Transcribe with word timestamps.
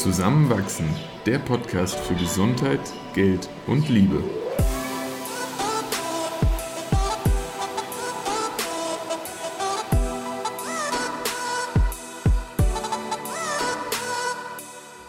Zusammenwachsen, 0.00 0.86
der 1.26 1.38
Podcast 1.38 1.94
für 2.00 2.14
Gesundheit, 2.14 2.80
Geld 3.12 3.50
und 3.66 3.86
Liebe. 3.90 4.24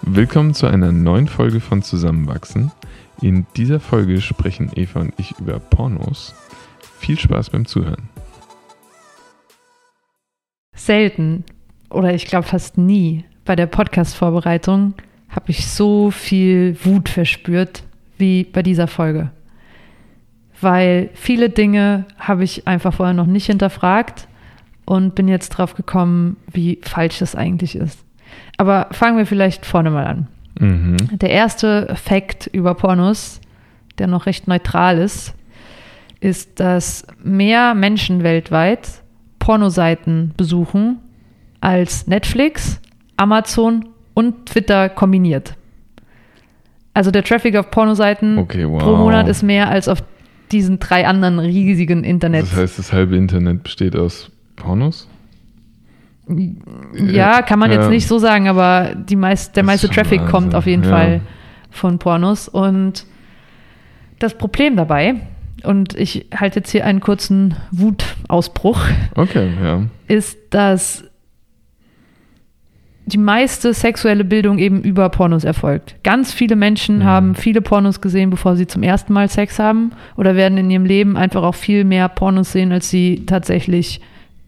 Willkommen 0.01 0.53
zu 0.53 0.67
einer 0.67 0.91
neuen 0.91 1.29
Folge 1.29 1.61
von 1.61 1.81
Zusammenwachsen. 1.81 2.73
In 3.21 3.47
dieser 3.55 3.79
Folge 3.79 4.19
sprechen 4.19 4.73
Eva 4.75 4.99
und 4.99 5.13
ich 5.17 5.39
über 5.39 5.59
Pornos. 5.59 6.35
Viel 6.99 7.17
Spaß 7.17 7.51
beim 7.51 7.65
Zuhören. 7.65 8.09
Selten 10.75 11.45
oder 11.89 12.13
ich 12.13 12.25
glaube 12.25 12.45
fast 12.45 12.77
nie 12.77 13.23
bei 13.51 13.57
der 13.57 13.67
Podcast-Vorbereitung 13.67 14.93
habe 15.27 15.51
ich 15.51 15.67
so 15.67 16.09
viel 16.09 16.77
Wut 16.85 17.09
verspürt 17.09 17.83
wie 18.17 18.45
bei 18.45 18.63
dieser 18.63 18.87
Folge. 18.87 19.29
Weil 20.61 21.09
viele 21.15 21.49
Dinge 21.49 22.05
habe 22.17 22.45
ich 22.45 22.65
einfach 22.65 22.93
vorher 22.93 23.13
noch 23.13 23.25
nicht 23.25 23.47
hinterfragt 23.47 24.29
und 24.85 25.15
bin 25.15 25.27
jetzt 25.27 25.49
drauf 25.49 25.75
gekommen, 25.75 26.37
wie 26.49 26.79
falsch 26.81 27.19
das 27.19 27.35
eigentlich 27.35 27.75
ist. 27.75 27.99
Aber 28.55 28.87
fangen 28.91 29.17
wir 29.17 29.25
vielleicht 29.25 29.65
vorne 29.65 29.89
mal 29.89 30.05
an. 30.05 30.27
Mhm. 30.57 30.95
Der 31.19 31.31
erste 31.31 31.93
Fakt 31.97 32.47
über 32.53 32.73
Pornos, 32.73 33.41
der 33.97 34.07
noch 34.07 34.27
recht 34.27 34.47
neutral 34.47 34.97
ist, 34.97 35.33
ist, 36.21 36.61
dass 36.61 37.05
mehr 37.21 37.75
Menschen 37.75 38.23
weltweit 38.23 39.01
Pornoseiten 39.39 40.31
besuchen 40.37 40.99
als 41.59 42.07
Netflix, 42.07 42.79
Amazon 43.21 43.85
und 44.15 44.47
Twitter 44.47 44.89
kombiniert. 44.89 45.55
Also 46.95 47.11
der 47.11 47.23
Traffic 47.23 47.55
auf 47.55 47.69
Pornoseiten 47.69 48.39
okay, 48.39 48.67
wow. 48.67 48.81
pro 48.81 48.95
Monat 48.97 49.27
ist 49.27 49.43
mehr 49.43 49.69
als 49.69 49.87
auf 49.87 50.03
diesen 50.51 50.79
drei 50.79 51.07
anderen 51.07 51.39
riesigen 51.39 52.03
Internet. 52.03 52.43
Das 52.43 52.55
heißt, 52.55 52.79
das 52.79 52.91
halbe 52.91 53.15
Internet 53.15 53.63
besteht 53.63 53.95
aus 53.95 54.31
Pornos? 54.55 55.07
Ja, 56.93 57.41
kann 57.43 57.59
man 57.59 57.71
ja. 57.71 57.79
jetzt 57.79 57.89
nicht 57.89 58.07
so 58.07 58.17
sagen, 58.17 58.47
aber 58.47 58.95
die 58.95 59.15
meist, 59.15 59.55
der 59.55 59.63
meiste 59.63 59.87
Traffic 59.87 60.21
Wahnsinn. 60.21 60.31
kommt 60.31 60.55
auf 60.55 60.65
jeden 60.65 60.83
ja. 60.83 60.89
Fall 60.89 61.21
von 61.69 61.99
Pornos. 61.99 62.47
Und 62.47 63.05
das 64.19 64.37
Problem 64.37 64.75
dabei, 64.75 65.15
und 65.63 65.95
ich 65.95 66.25
halte 66.35 66.59
jetzt 66.59 66.71
hier 66.71 66.85
einen 66.85 66.99
kurzen 67.01 67.55
Wutausbruch, 67.71 68.79
okay, 69.15 69.51
ja. 69.63 69.83
ist, 70.07 70.37
dass 70.49 71.05
die 73.05 73.17
meiste 73.17 73.73
sexuelle 73.73 74.23
Bildung 74.23 74.57
eben 74.59 74.81
über 74.81 75.09
Pornos 75.09 75.43
erfolgt. 75.43 75.95
Ganz 76.03 76.33
viele 76.33 76.55
Menschen 76.55 76.99
mhm. 76.99 77.03
haben 77.03 77.35
viele 77.35 77.61
Pornos 77.61 78.01
gesehen, 78.01 78.29
bevor 78.29 78.55
sie 78.55 78.67
zum 78.67 78.83
ersten 78.83 79.13
Mal 79.13 79.27
Sex 79.29 79.59
haben 79.59 79.91
oder 80.17 80.35
werden 80.35 80.57
in 80.57 80.69
ihrem 80.69 80.85
Leben 80.85 81.17
einfach 81.17 81.43
auch 81.43 81.55
viel 81.55 81.83
mehr 81.83 82.07
Pornos 82.09 82.51
sehen, 82.51 82.71
als 82.71 82.89
sie 82.89 83.23
tatsächlich 83.25 84.01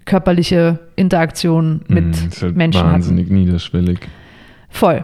körperliche 0.06 0.80
Interaktionen 0.96 1.82
mit 1.88 2.06
mhm, 2.06 2.28
ist 2.30 2.42
halt 2.42 2.56
Menschen 2.56 2.84
wahnsinnig 2.84 3.26
hatten. 3.26 3.36
niederschwellig. 3.36 4.00
Voll. 4.70 5.04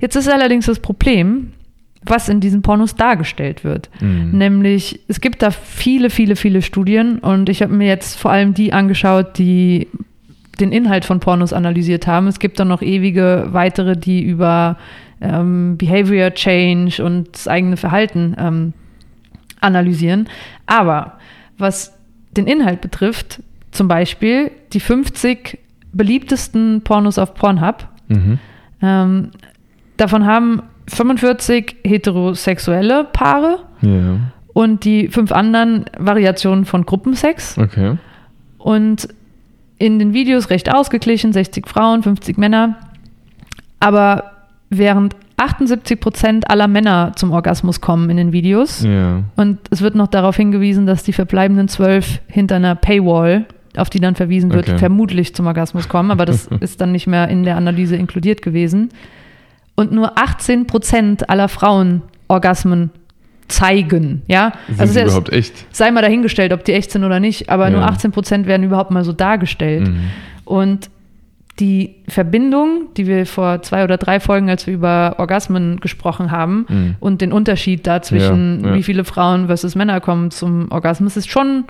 Jetzt 0.00 0.16
ist 0.16 0.28
allerdings 0.28 0.66
das 0.66 0.80
Problem, 0.80 1.52
was 2.02 2.28
in 2.28 2.40
diesen 2.40 2.62
Pornos 2.62 2.94
dargestellt 2.94 3.64
wird. 3.64 3.90
Mhm. 4.00 4.30
Nämlich, 4.32 5.00
es 5.08 5.20
gibt 5.20 5.42
da 5.42 5.50
viele, 5.50 6.10
viele, 6.10 6.36
viele 6.36 6.62
Studien 6.62 7.18
und 7.18 7.48
ich 7.48 7.62
habe 7.62 7.74
mir 7.74 7.88
jetzt 7.88 8.18
vor 8.18 8.30
allem 8.30 8.54
die 8.54 8.72
angeschaut, 8.72 9.38
die 9.38 9.88
den 10.60 10.72
Inhalt 10.72 11.04
von 11.04 11.20
Pornos 11.20 11.52
analysiert 11.52 12.06
haben. 12.06 12.26
Es 12.26 12.38
gibt 12.38 12.58
dann 12.58 12.68
noch 12.68 12.82
ewige 12.82 13.48
weitere, 13.50 13.96
die 13.96 14.22
über 14.22 14.76
ähm, 15.20 15.76
Behavior 15.76 16.32
Change 16.32 17.04
und 17.04 17.34
das 17.34 17.48
eigene 17.48 17.76
Verhalten 17.76 18.36
ähm, 18.38 18.72
analysieren. 19.60 20.28
Aber 20.66 21.18
was 21.56 21.94
den 22.36 22.46
Inhalt 22.46 22.80
betrifft, 22.80 23.42
zum 23.70 23.88
Beispiel 23.88 24.50
die 24.72 24.80
50 24.80 25.58
beliebtesten 25.92 26.82
Pornos 26.82 27.18
auf 27.18 27.34
Pornhub, 27.34 27.86
mhm. 28.08 28.38
ähm, 28.82 29.30
davon 29.96 30.26
haben 30.26 30.62
45 30.88 31.76
heterosexuelle 31.84 33.04
Paare 33.04 33.60
ja. 33.82 34.20
und 34.52 34.84
die 34.84 35.08
fünf 35.08 35.32
anderen 35.32 35.84
Variationen 35.98 36.64
von 36.64 36.86
Gruppensex. 36.86 37.58
Okay. 37.58 37.98
Und 38.58 39.08
in 39.78 39.98
den 39.98 40.12
Videos 40.12 40.50
recht 40.50 40.72
ausgeglichen, 40.72 41.32
60 41.32 41.66
Frauen, 41.68 42.02
50 42.02 42.36
Männer. 42.38 42.76
Aber 43.80 44.32
während 44.70 45.14
78 45.36 46.00
Prozent 46.00 46.50
aller 46.50 46.66
Männer 46.66 47.12
zum 47.14 47.30
Orgasmus 47.30 47.80
kommen 47.80 48.10
in 48.10 48.16
den 48.16 48.32
Videos. 48.32 48.82
Ja. 48.82 49.22
Und 49.36 49.60
es 49.70 49.80
wird 49.82 49.94
noch 49.94 50.08
darauf 50.08 50.36
hingewiesen, 50.36 50.86
dass 50.86 51.04
die 51.04 51.12
verbleibenden 51.12 51.68
zwölf 51.68 52.20
hinter 52.26 52.56
einer 52.56 52.74
Paywall, 52.74 53.46
auf 53.76 53.88
die 53.88 54.00
dann 54.00 54.16
verwiesen 54.16 54.52
wird, 54.52 54.68
okay. 54.68 54.78
vermutlich 54.78 55.34
zum 55.34 55.46
Orgasmus 55.46 55.88
kommen. 55.88 56.10
Aber 56.10 56.24
das 56.24 56.46
ist 56.60 56.80
dann 56.80 56.90
nicht 56.90 57.06
mehr 57.06 57.28
in 57.28 57.44
der 57.44 57.56
Analyse 57.56 57.94
inkludiert 57.94 58.42
gewesen. 58.42 58.88
Und 59.76 59.92
nur 59.92 60.18
18 60.18 60.66
Prozent 60.66 61.30
aller 61.30 61.48
Frauen 61.48 62.02
Orgasmen 62.26 62.90
zeigen. 63.48 64.22
Ja? 64.26 64.52
Sind 64.68 64.80
also 64.80 64.92
sie 64.92 65.00
überhaupt 65.02 65.32
echt? 65.32 65.66
Sei 65.74 65.90
mal 65.90 66.02
dahingestellt, 66.02 66.52
ob 66.52 66.64
die 66.64 66.72
echt 66.72 66.90
sind 66.90 67.04
oder 67.04 67.20
nicht, 67.20 67.48
aber 67.48 67.64
ja. 67.64 67.70
nur 67.70 67.82
18 67.82 68.12
Prozent 68.12 68.46
werden 68.46 68.64
überhaupt 68.64 68.90
mal 68.90 69.04
so 69.04 69.12
dargestellt. 69.12 69.88
Mhm. 69.88 70.00
Und 70.44 70.90
die 71.60 71.96
Verbindung, 72.06 72.88
die 72.96 73.06
wir 73.06 73.26
vor 73.26 73.62
zwei 73.62 73.82
oder 73.82 73.96
drei 73.96 74.20
Folgen, 74.20 74.48
als 74.48 74.66
wir 74.66 74.74
über 74.74 75.16
Orgasmen 75.18 75.80
gesprochen 75.80 76.30
haben, 76.30 76.66
mhm. 76.68 76.96
und 77.00 77.20
den 77.20 77.32
Unterschied 77.32 77.86
da 77.86 78.00
zwischen, 78.00 78.62
ja, 78.62 78.70
ja. 78.70 78.74
wie 78.76 78.82
viele 78.82 79.04
Frauen 79.04 79.48
versus 79.48 79.74
Männer 79.74 80.00
kommen 80.00 80.30
zum 80.30 80.70
Orgasmus, 80.70 81.16
ist 81.16 81.30
schon 81.30 81.64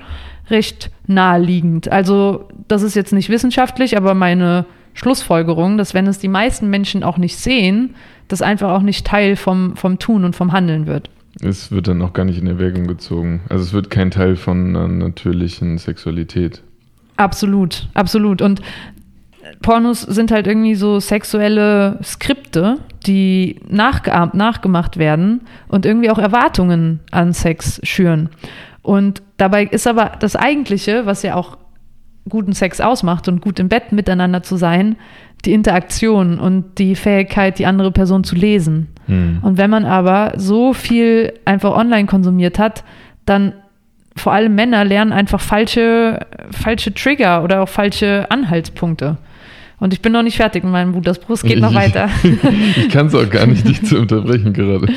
recht 0.51 0.91
naheliegend. 1.07 1.91
Also, 1.91 2.49
das 2.69 2.83
ist 2.83 2.97
jetzt 2.97 3.13
nicht 3.13 3.31
wissenschaftlich, 3.31 3.97
aber 3.97 4.15
meine 4.15 4.67
Schlussfolgerung, 4.95 5.79
dass 5.79 5.95
wenn 5.95 6.07
es 6.07 6.19
die 6.19 6.29
meisten 6.29 6.69
Menschen 6.69 7.03
auch 7.03 7.19
nicht 7.19 7.37
sehen, 7.37 7.95
das 8.27 8.43
einfach 8.43 8.71
auch 8.71 8.83
nicht 8.83 9.07
Teil 9.07 9.37
vom, 9.37 9.77
vom 9.77 9.99
Tun 9.99 10.25
und 10.25 10.37
vom 10.37 10.53
Handeln 10.53 10.87
wird. 10.87 11.09
Es 11.41 11.71
wird 11.71 11.89
dann 11.89 12.03
auch 12.03 12.13
gar 12.13 12.25
nicht 12.25 12.39
in 12.39 12.47
Erwägung 12.47 12.87
gezogen. 12.87 13.43
Also 13.49 13.65
es 13.65 13.73
wird 13.73 13.91
kein 13.91 14.11
Teil 14.11 14.37
von 14.37 14.77
einer 14.77 14.89
natürlichen 14.89 15.79
Sexualität. 15.79 16.63
Absolut, 17.17 17.89
absolut. 17.95 18.43
Und 18.43 18.61
Pornos 19.63 20.03
sind 20.03 20.31
halt 20.31 20.47
irgendwie 20.47 20.75
so 20.75 21.01
sexuelle 21.01 21.99
Skripte, 22.03 22.79
die 23.07 23.61
nachgeahmt, 23.69 24.35
nachgemacht 24.35 24.99
werden 24.99 25.43
und 25.69 25.87
irgendwie 25.87 26.11
auch 26.11 26.19
Erwartungen 26.19 27.01
an 27.11 27.33
Sex 27.33 27.81
schüren. 27.83 28.29
Und 28.83 29.23
dabei 29.37 29.65
ist 29.65 29.87
aber 29.87 30.13
das 30.19 30.37
Eigentliche, 30.37 31.07
was 31.07 31.23
ja 31.23 31.35
auch 31.35 31.59
guten 32.29 32.53
Sex 32.53 32.81
ausmacht 32.81 33.29
und 33.29 33.41
gut 33.41 33.59
im 33.59 33.69
Bett 33.69 33.93
miteinander 33.93 34.43
zu 34.43 34.57
sein, 34.57 34.97
die 35.45 35.53
Interaktion 35.53 36.39
und 36.39 36.79
die 36.79 36.95
Fähigkeit, 36.95 37.59
die 37.59 37.67
andere 37.67 37.93
Person 37.93 38.25
zu 38.25 38.35
lesen. 38.35 38.89
Hm. 39.07 39.39
Und 39.43 39.57
wenn 39.57 39.71
man 39.71 39.85
aber 39.85 40.33
so 40.37 40.73
viel 40.73 41.33
einfach 41.45 41.77
online 41.77 42.07
konsumiert 42.07 42.59
hat, 42.59 42.85
dann 43.25 43.53
vor 44.17 44.33
allem 44.33 44.55
Männer 44.55 44.85
lernen 44.85 45.13
einfach 45.13 45.41
falsche, 45.41 46.27
falsche 46.51 46.93
Trigger 46.93 47.45
oder 47.45 47.63
auch 47.63 47.69
falsche 47.69 48.27
Anhaltspunkte. 48.31 49.17
Und 49.81 49.93
ich 49.93 50.03
bin 50.03 50.13
noch 50.13 50.25
nicht 50.25 50.37
fertig 50.37 50.65
mit 50.65 50.73
meinem 50.73 50.95
Wutausbruch, 50.95 51.37
es 51.37 51.43
geht 51.43 51.61
noch 51.61 51.75
weiter. 51.83 52.11
ich 52.77 52.89
kann 52.89 53.07
es 53.07 53.15
auch 53.15 53.31
gar 53.31 53.47
nicht, 53.47 53.67
dich 53.67 53.85
zu 53.85 53.99
unterbrechen 53.99 54.53
gerade. 54.53 54.93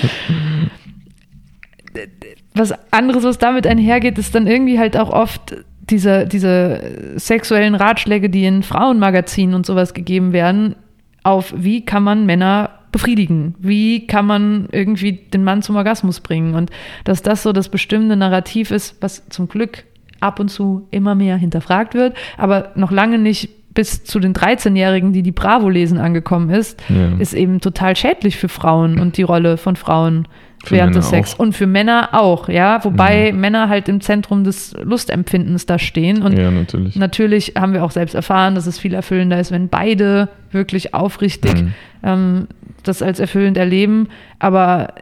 Was 2.56 2.74
anderes, 2.91 3.24
was 3.24 3.38
damit 3.38 3.68
einhergeht, 3.68 4.18
ist 4.18 4.34
dann 4.34 4.47
irgendwie 4.47 4.80
halt 4.80 4.98
auch 4.98 5.12
oft 5.12 5.56
diese, 5.92 6.26
diese 6.26 7.14
sexuellen 7.16 7.76
Ratschläge, 7.76 8.30
die 8.30 8.46
in 8.46 8.64
Frauenmagazinen 8.64 9.56
und 9.56 9.66
sowas 9.66 9.94
gegeben 9.94 10.34
werden, 10.34 10.76
auf 11.24 11.54
wie 11.56 11.86
kann 11.86 12.04
man 12.04 12.26
Männer 12.26 12.72
befriedigen? 12.92 13.56
Wie 13.60 14.08
kann 14.08 14.26
man 14.26 14.68
irgendwie 14.72 15.14
den 15.14 15.44
Mann 15.44 15.62
zum 15.62 15.76
Orgasmus 15.76 16.20
bringen? 16.20 16.56
Und 16.56 16.72
dass 17.04 17.22
das 17.22 17.44
so 17.44 17.54
das 17.54 17.70
bestimmte 17.70 18.16
Narrativ 18.16 18.72
ist, 18.72 18.98
was 19.02 19.28
zum 19.30 19.48
Glück 19.48 19.84
ab 20.20 20.40
und 20.40 20.50
zu 20.50 20.88
immer 20.92 21.16
mehr 21.16 21.38
hinterfragt 21.38 21.94
wird, 21.94 22.16
aber 22.38 22.72
noch 22.76 22.92
lange 22.92 23.18
nicht 23.18 23.74
bis 23.74 24.04
zu 24.04 24.20
den 24.20 24.34
13-Jährigen, 24.34 25.14
die 25.14 25.24
die 25.24 25.32
Bravo 25.32 25.70
lesen, 25.70 25.98
angekommen 25.98 26.50
ist, 26.50 26.82
ja. 26.90 27.18
ist 27.20 27.34
eben 27.34 27.62
total 27.62 27.96
schädlich 27.96 28.38
für 28.38 28.50
Frauen 28.50 29.00
und 29.00 29.16
die 29.18 29.24
Rolle 29.24 29.58
von 29.58 29.78
Frauen 29.78 30.28
für 30.63 30.75
während 30.75 30.92
Männer 30.92 31.02
des 31.02 31.10
Sex. 31.10 31.36
Auch. 31.36 31.40
Und 31.40 31.54
für 31.54 31.68
Männer 31.68 32.10
auch, 32.13 32.50
ja. 32.50 32.84
Wobei 32.84 33.28
ja. 33.28 33.34
Männer 33.34 33.69
halt 33.69 33.90
im 33.90 34.02
Zentrum 34.02 34.44
des 34.44 34.75
Lustempfindens 34.81 35.66
da 35.66 35.80
stehen. 35.80 36.22
Und 36.22 36.38
ja, 36.38 36.52
natürlich. 36.52 36.96
natürlich 36.96 37.54
haben 37.58 37.74
wir 37.74 37.84
auch 37.84 37.92
selbst 37.92 38.13
erfahren, 38.13 38.56
dass 38.56 38.68
es 38.68 38.80
viel 38.80 38.94
erfüllender 38.94 39.40
ist, 39.40 39.52
wenn 39.52 39.69
beide 39.69 40.30
wirklich 40.52 40.94
aufrichtig 40.94 41.63
mhm. 41.63 41.74
ähm, 42.04 42.48
das 42.84 43.02
als 43.02 43.19
erfüllend 43.19 43.58
erleben. 43.58 44.08
Aber 44.40 44.94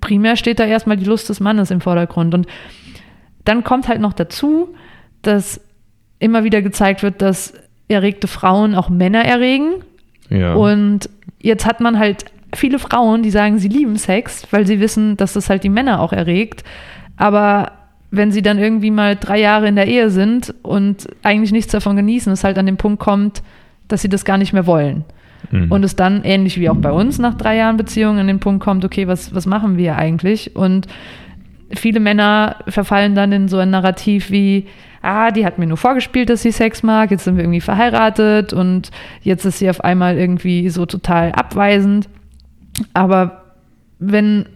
primär 0.00 0.36
steht 0.36 0.58
da 0.58 0.64
erstmal 0.64 0.96
die 0.96 1.06
Lust 1.06 1.28
des 1.28 1.40
Mannes 1.40 1.70
im 1.70 1.80
Vordergrund. 1.80 2.34
Und 2.34 2.46
dann 3.44 3.64
kommt 3.64 3.88
halt 3.88 4.00
noch 4.00 4.12
dazu, 4.12 4.74
dass 5.22 5.60
immer 6.18 6.44
wieder 6.44 6.62
gezeigt 6.62 7.02
wird, 7.02 7.22
dass 7.22 7.54
erregte 7.88 8.26
Frauen 8.26 8.74
auch 8.74 8.88
Männer 8.88 9.24
erregen. 9.24 9.76
Ja. 10.28 10.54
Und 10.54 11.08
jetzt 11.40 11.64
hat 11.64 11.80
man 11.80 11.98
halt 11.98 12.26
viele 12.54 12.78
Frauen, 12.78 13.22
die 13.22 13.30
sagen, 13.30 13.58
sie 13.58 13.68
lieben 13.68 13.96
Sex, 13.96 14.46
weil 14.50 14.66
sie 14.66 14.80
wissen, 14.80 15.16
dass 15.16 15.34
das 15.34 15.50
halt 15.50 15.64
die 15.64 15.68
Männer 15.68 16.00
auch 16.00 16.12
erregt. 16.12 16.64
Aber 17.16 17.72
wenn 18.10 18.32
sie 18.32 18.42
dann 18.42 18.58
irgendwie 18.58 18.90
mal 18.90 19.16
drei 19.16 19.38
Jahre 19.38 19.68
in 19.68 19.76
der 19.76 19.86
Ehe 19.86 20.10
sind 20.10 20.54
und 20.62 21.08
eigentlich 21.22 21.52
nichts 21.52 21.72
davon 21.72 21.96
genießen, 21.96 22.32
es 22.32 22.44
halt 22.44 22.58
an 22.58 22.66
den 22.66 22.78
Punkt 22.78 23.00
kommt, 23.00 23.42
dass 23.88 24.02
sie 24.02 24.08
das 24.08 24.24
gar 24.24 24.38
nicht 24.38 24.52
mehr 24.52 24.66
wollen. 24.66 25.04
Mhm. 25.50 25.70
Und 25.70 25.84
es 25.84 25.96
dann, 25.96 26.24
ähnlich 26.24 26.58
wie 26.58 26.68
auch 26.68 26.76
bei 26.76 26.90
uns 26.90 27.18
nach 27.18 27.34
drei 27.34 27.56
Jahren 27.56 27.76
Beziehung, 27.76 28.18
an 28.18 28.26
den 28.26 28.40
Punkt 28.40 28.62
kommt, 28.62 28.84
okay, 28.84 29.06
was, 29.06 29.34
was 29.34 29.46
machen 29.46 29.76
wir 29.76 29.96
eigentlich? 29.96 30.56
Und 30.56 30.86
viele 31.74 32.00
Männer 32.00 32.56
verfallen 32.68 33.14
dann 33.14 33.32
in 33.32 33.48
so 33.48 33.58
ein 33.58 33.70
Narrativ 33.70 34.30
wie, 34.30 34.66
ah, 35.02 35.30
die 35.30 35.44
hat 35.44 35.58
mir 35.58 35.66
nur 35.66 35.76
vorgespielt, 35.76 36.30
dass 36.30 36.42
sie 36.42 36.50
Sex 36.50 36.82
mag, 36.82 37.10
jetzt 37.10 37.24
sind 37.24 37.36
wir 37.36 37.44
irgendwie 37.44 37.60
verheiratet 37.60 38.52
und 38.52 38.90
jetzt 39.22 39.44
ist 39.44 39.58
sie 39.58 39.70
auf 39.70 39.84
einmal 39.84 40.16
irgendwie 40.16 40.70
so 40.70 40.86
total 40.86 41.32
abweisend. 41.32 42.08
Aber 42.94 43.44
wenn 43.98 44.46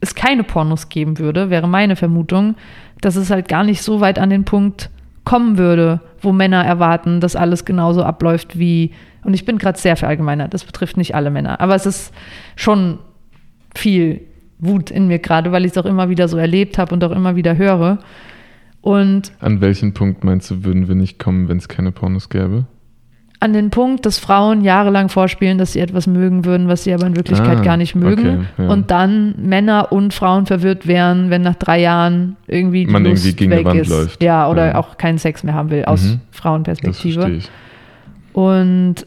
es 0.00 0.14
keine 0.14 0.44
Pornos 0.44 0.88
geben 0.88 1.18
würde, 1.18 1.50
wäre 1.50 1.68
meine 1.68 1.96
Vermutung, 1.96 2.56
dass 3.00 3.16
es 3.16 3.30
halt 3.30 3.48
gar 3.48 3.64
nicht 3.64 3.82
so 3.82 4.00
weit 4.00 4.18
an 4.18 4.30
den 4.30 4.44
Punkt 4.44 4.90
kommen 5.24 5.56
würde, 5.56 6.00
wo 6.20 6.32
Männer 6.32 6.64
erwarten, 6.64 7.20
dass 7.20 7.36
alles 7.36 7.64
genauso 7.64 8.02
abläuft 8.02 8.58
wie, 8.58 8.92
und 9.24 9.34
ich 9.34 9.44
bin 9.44 9.58
gerade 9.58 9.78
sehr 9.78 9.96
verallgemeinert, 9.96 10.52
das 10.52 10.64
betrifft 10.64 10.96
nicht 10.96 11.14
alle 11.14 11.30
Männer, 11.30 11.60
aber 11.60 11.74
es 11.74 11.86
ist 11.86 12.12
schon 12.56 12.98
viel 13.74 14.20
Wut 14.58 14.90
in 14.90 15.08
mir 15.08 15.18
gerade, 15.18 15.52
weil 15.52 15.64
ich 15.64 15.72
es 15.72 15.78
auch 15.78 15.86
immer 15.86 16.08
wieder 16.08 16.28
so 16.28 16.36
erlebt 16.36 16.78
habe 16.78 16.94
und 16.94 17.02
auch 17.04 17.10
immer 17.10 17.36
wieder 17.36 17.56
höre. 17.56 17.98
Und 18.80 19.32
An 19.40 19.60
welchen 19.60 19.94
Punkt 19.94 20.24
meinst 20.24 20.50
du, 20.50 20.64
würden 20.64 20.88
wir 20.88 20.94
nicht 20.94 21.18
kommen, 21.18 21.48
wenn 21.48 21.56
es 21.56 21.68
keine 21.68 21.90
Pornos 21.90 22.28
gäbe? 22.28 22.66
An 23.40 23.52
den 23.52 23.68
Punkt, 23.70 24.06
dass 24.06 24.18
Frauen 24.18 24.62
jahrelang 24.62 25.08
vorspielen, 25.10 25.58
dass 25.58 25.72
sie 25.74 25.80
etwas 25.80 26.06
mögen 26.06 26.44
würden, 26.46 26.66
was 26.68 26.84
sie 26.84 26.94
aber 26.94 27.06
in 27.06 27.14
Wirklichkeit 27.16 27.58
Ah, 27.58 27.62
gar 27.62 27.76
nicht 27.76 27.94
mögen. 27.94 28.46
okay, 28.56 28.62
ja. 28.64 28.68
Und 28.70 28.90
dann 28.90 29.34
Männer 29.38 29.92
und 29.92 30.14
Frauen 30.14 30.46
verwirrt 30.46 30.86
wären, 30.86 31.28
wenn 31.28 31.42
nach 31.42 31.56
drei 31.56 31.80
Jahren 31.80 32.36
irgendwie 32.46 32.86
die 32.86 32.92
Man 32.92 33.04
Lust 33.04 33.24
irgendwie 33.26 33.36
gegen 33.36 33.50
die 33.50 33.56
weg 33.58 33.66
Wand 33.66 33.80
ist. 33.80 33.88
läuft. 33.90 34.22
Ja, 34.22 34.48
oder 34.48 34.68
Ja. 34.68 34.74
auch 34.76 34.96
keinen 34.96 35.18
Sex 35.18 35.42
mehr 35.44 35.54
haben 35.54 35.70
will, 35.70 35.84
aus 35.84 36.02
Mhm. 36.04 36.20
Frauenperspektive. 36.30 37.20
verstehe 37.20 37.36
ich. 37.38 37.50
Und 38.32 39.06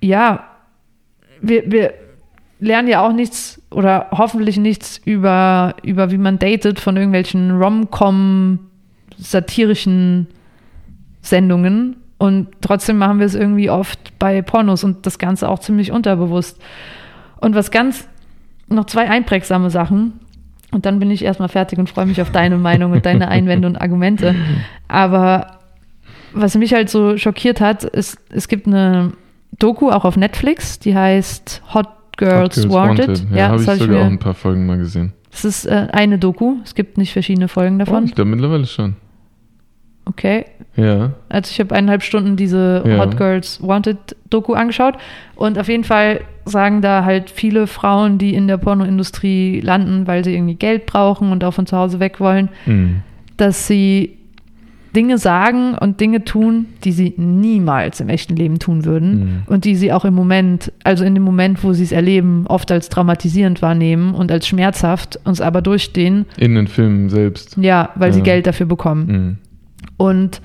ja, 0.00 0.44
wir, 1.42 1.70
wir 1.70 1.92
lernen 2.60 2.88
ja 2.88 3.06
auch 3.06 3.12
nichts 3.12 3.60
oder 3.70 4.06
hoffentlich 4.10 4.56
nichts 4.56 5.00
über, 5.04 5.74
über 5.82 6.10
wie 6.10 6.18
man 6.18 6.38
datet 6.38 6.80
von 6.80 6.96
irgendwelchen 6.96 7.50
Rom-Com 7.60 8.60
satirischen 9.18 10.28
Sendungen. 11.22 11.96
Und 12.18 12.48
trotzdem 12.60 12.98
machen 12.98 13.20
wir 13.20 13.26
es 13.26 13.34
irgendwie 13.36 13.70
oft 13.70 14.18
bei 14.18 14.42
Pornos 14.42 14.82
und 14.84 15.06
das 15.06 15.18
Ganze 15.18 15.48
auch 15.48 15.60
ziemlich 15.60 15.92
unterbewusst. 15.92 16.60
Und 17.40 17.54
was 17.54 17.70
ganz, 17.70 18.08
noch 18.68 18.86
zwei 18.86 19.08
einprägsame 19.08 19.70
Sachen. 19.70 20.14
Und 20.72 20.84
dann 20.84 20.98
bin 20.98 21.10
ich 21.10 21.24
erstmal 21.24 21.48
fertig 21.48 21.78
und 21.78 21.88
freue 21.88 22.06
mich 22.06 22.20
auf 22.20 22.30
deine 22.30 22.58
Meinung 22.58 22.92
und 22.92 23.06
deine 23.06 23.28
Einwände 23.28 23.66
und 23.68 23.76
Argumente. 23.80 24.34
Aber 24.88 25.58
was 26.32 26.56
mich 26.56 26.74
halt 26.74 26.90
so 26.90 27.16
schockiert 27.16 27.60
hat, 27.60 27.84
ist, 27.84 28.18
es 28.30 28.48
gibt 28.48 28.66
eine 28.66 29.12
Doku 29.58 29.90
auch 29.90 30.04
auf 30.04 30.16
Netflix, 30.16 30.78
die 30.78 30.94
heißt 30.94 31.62
Hot 31.72 31.88
Girls, 32.18 32.56
Hot 32.58 32.68
Girls 32.68 32.68
Wanted. 32.70 33.26
Ja, 33.34 33.48
habe 33.48 33.64
das 33.64 33.76
ich 33.76 33.82
sogar 33.82 34.00
auch 34.00 34.04
mir- 34.04 34.10
ein 34.10 34.18
paar 34.18 34.34
Folgen 34.34 34.66
mal 34.66 34.76
gesehen. 34.76 35.12
es 35.32 35.44
ist 35.46 35.64
äh, 35.66 35.86
eine 35.92 36.18
Doku, 36.18 36.56
es 36.64 36.74
gibt 36.74 36.98
nicht 36.98 37.12
verschiedene 37.12 37.48
Folgen 37.48 37.76
Oh, 37.76 37.84
davon. 37.84 38.04
ich 38.04 38.14
glaube 38.14 38.30
mittlerweile 38.30 38.66
schon. 38.66 38.96
Okay. 40.08 40.46
Ja. 40.76 41.12
Also 41.28 41.50
ich 41.50 41.60
habe 41.60 41.74
eineinhalb 41.74 42.02
Stunden 42.02 42.36
diese 42.36 42.82
Ja. 42.86 42.98
Hot 42.98 43.16
Girls 43.16 43.60
Wanted 43.62 43.98
Doku 44.30 44.54
angeschaut 44.54 44.94
und 45.36 45.58
auf 45.58 45.68
jeden 45.68 45.84
Fall 45.84 46.20
sagen 46.44 46.80
da 46.82 47.04
halt 47.04 47.30
viele 47.30 47.66
Frauen, 47.66 48.16
die 48.18 48.34
in 48.34 48.48
der 48.48 48.56
Pornoindustrie 48.58 49.60
landen, 49.60 50.06
weil 50.06 50.24
sie 50.24 50.34
irgendwie 50.34 50.54
Geld 50.54 50.86
brauchen 50.86 51.30
und 51.32 51.44
auch 51.44 51.52
von 51.52 51.66
zu 51.66 51.76
Hause 51.76 52.00
weg 52.00 52.20
wollen, 52.20 52.48
Mhm. 52.66 53.02
dass 53.36 53.66
sie 53.66 54.14
Dinge 54.96 55.18
sagen 55.18 55.74
und 55.74 56.00
Dinge 56.00 56.24
tun, 56.24 56.66
die 56.84 56.92
sie 56.92 57.12
niemals 57.18 58.00
im 58.00 58.08
echten 58.08 58.34
Leben 58.36 58.58
tun 58.58 58.86
würden 58.86 59.18
Mhm. 59.18 59.42
und 59.46 59.64
die 59.66 59.76
sie 59.76 59.92
auch 59.92 60.06
im 60.06 60.14
Moment, 60.14 60.72
also 60.84 61.04
in 61.04 61.14
dem 61.14 61.22
Moment, 61.24 61.62
wo 61.62 61.74
sie 61.74 61.82
es 61.84 61.92
erleben, 61.92 62.46
oft 62.48 62.72
als 62.72 62.88
traumatisierend 62.88 63.60
wahrnehmen 63.60 64.14
und 64.14 64.32
als 64.32 64.48
schmerzhaft 64.48 65.18
und 65.24 65.32
es 65.32 65.40
aber 65.42 65.60
durchstehen, 65.60 66.24
In 66.38 66.54
den 66.54 66.68
Filmen 66.68 67.10
selbst. 67.10 67.56
ja, 67.58 67.90
weil 67.96 68.12
sie 68.14 68.20
Ja. 68.20 68.24
Geld 68.24 68.46
dafür 68.46 68.66
bekommen. 68.66 69.06
Mhm. 69.06 69.36
Und 69.98 70.40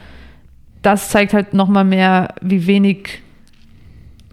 das 0.81 1.07
zeigt 1.09 1.33
halt 1.33 1.53
nochmal 1.53 1.85
mehr, 1.85 2.35
wie 2.41 2.67
wenig 2.67 3.21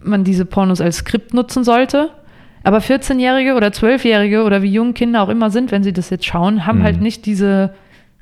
man 0.03 0.25
diese 0.25 0.45
Pornos 0.45 0.81
als 0.81 0.97
Skript 0.97 1.33
nutzen 1.35 1.63
sollte. 1.63 2.11
Aber 2.65 2.79
14-Jährige 2.79 3.55
oder 3.55 3.69
12-Jährige 3.69 4.43
oder 4.43 4.63
wie 4.63 4.73
jung 4.73 4.93
Kinder 4.95 5.23
auch 5.23 5.29
immer 5.29 5.51
sind, 5.51 5.71
wenn 5.71 5.83
sie 5.85 5.93
das 5.93 6.11
jetzt 6.11 6.27
schauen, 6.27 6.67
haben 6.67 6.81
Mhm. 6.81 6.83
halt 6.83 7.01
nicht 7.01 7.25
diese 7.25 7.73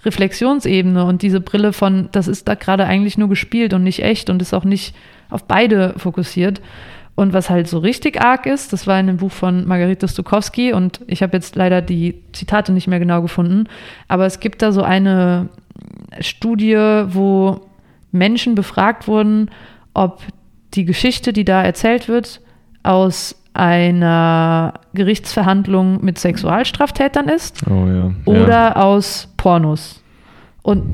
Reflexionsebene 0.04 1.04
und 1.04 1.22
diese 1.22 1.40
Brille 1.40 1.72
von, 1.72 2.08
das 2.12 2.28
ist 2.28 2.46
da 2.46 2.54
gerade 2.54 2.84
eigentlich 2.84 3.18
nur 3.18 3.28
gespielt 3.28 3.74
und 3.74 3.82
nicht 3.82 4.02
echt 4.02 4.30
und 4.30 4.40
ist 4.42 4.54
auch 4.54 4.64
nicht 4.64 4.94
auf 5.30 5.44
beide 5.44 5.94
fokussiert. 5.96 6.60
Und 7.16 7.32
was 7.32 7.50
halt 7.50 7.66
so 7.66 7.78
richtig 7.78 8.20
arg 8.22 8.46
ist, 8.46 8.72
das 8.72 8.86
war 8.86 9.00
in 9.00 9.08
dem 9.08 9.16
Buch 9.16 9.32
von 9.32 9.66
Margarete 9.66 10.06
Stokowski 10.06 10.72
und 10.72 11.00
ich 11.08 11.20
habe 11.22 11.36
jetzt 11.36 11.56
leider 11.56 11.82
die 11.82 12.22
Zitate 12.32 12.72
nicht 12.72 12.86
mehr 12.86 13.00
genau 13.00 13.22
gefunden, 13.22 13.64
aber 14.06 14.24
es 14.24 14.38
gibt 14.38 14.62
da 14.62 14.70
so 14.70 14.82
eine 14.82 15.48
Studie, 16.20 16.76
wo 17.08 17.60
Menschen 18.12 18.54
befragt 18.54 19.08
wurden, 19.08 19.50
ob 19.94 20.22
die 20.74 20.84
Geschichte, 20.84 21.32
die 21.32 21.44
da 21.44 21.62
erzählt 21.62 22.08
wird, 22.08 22.40
aus 22.82 23.34
einer 23.54 24.74
Gerichtsverhandlung 24.94 26.04
mit 26.04 26.18
Sexualstraftätern 26.18 27.28
ist 27.28 27.66
Oh 27.68 27.86
ja. 27.86 28.12
oder 28.24 28.48
ja. 28.48 28.76
aus 28.76 29.32
Pornos. 29.36 30.02
Und 30.62 30.84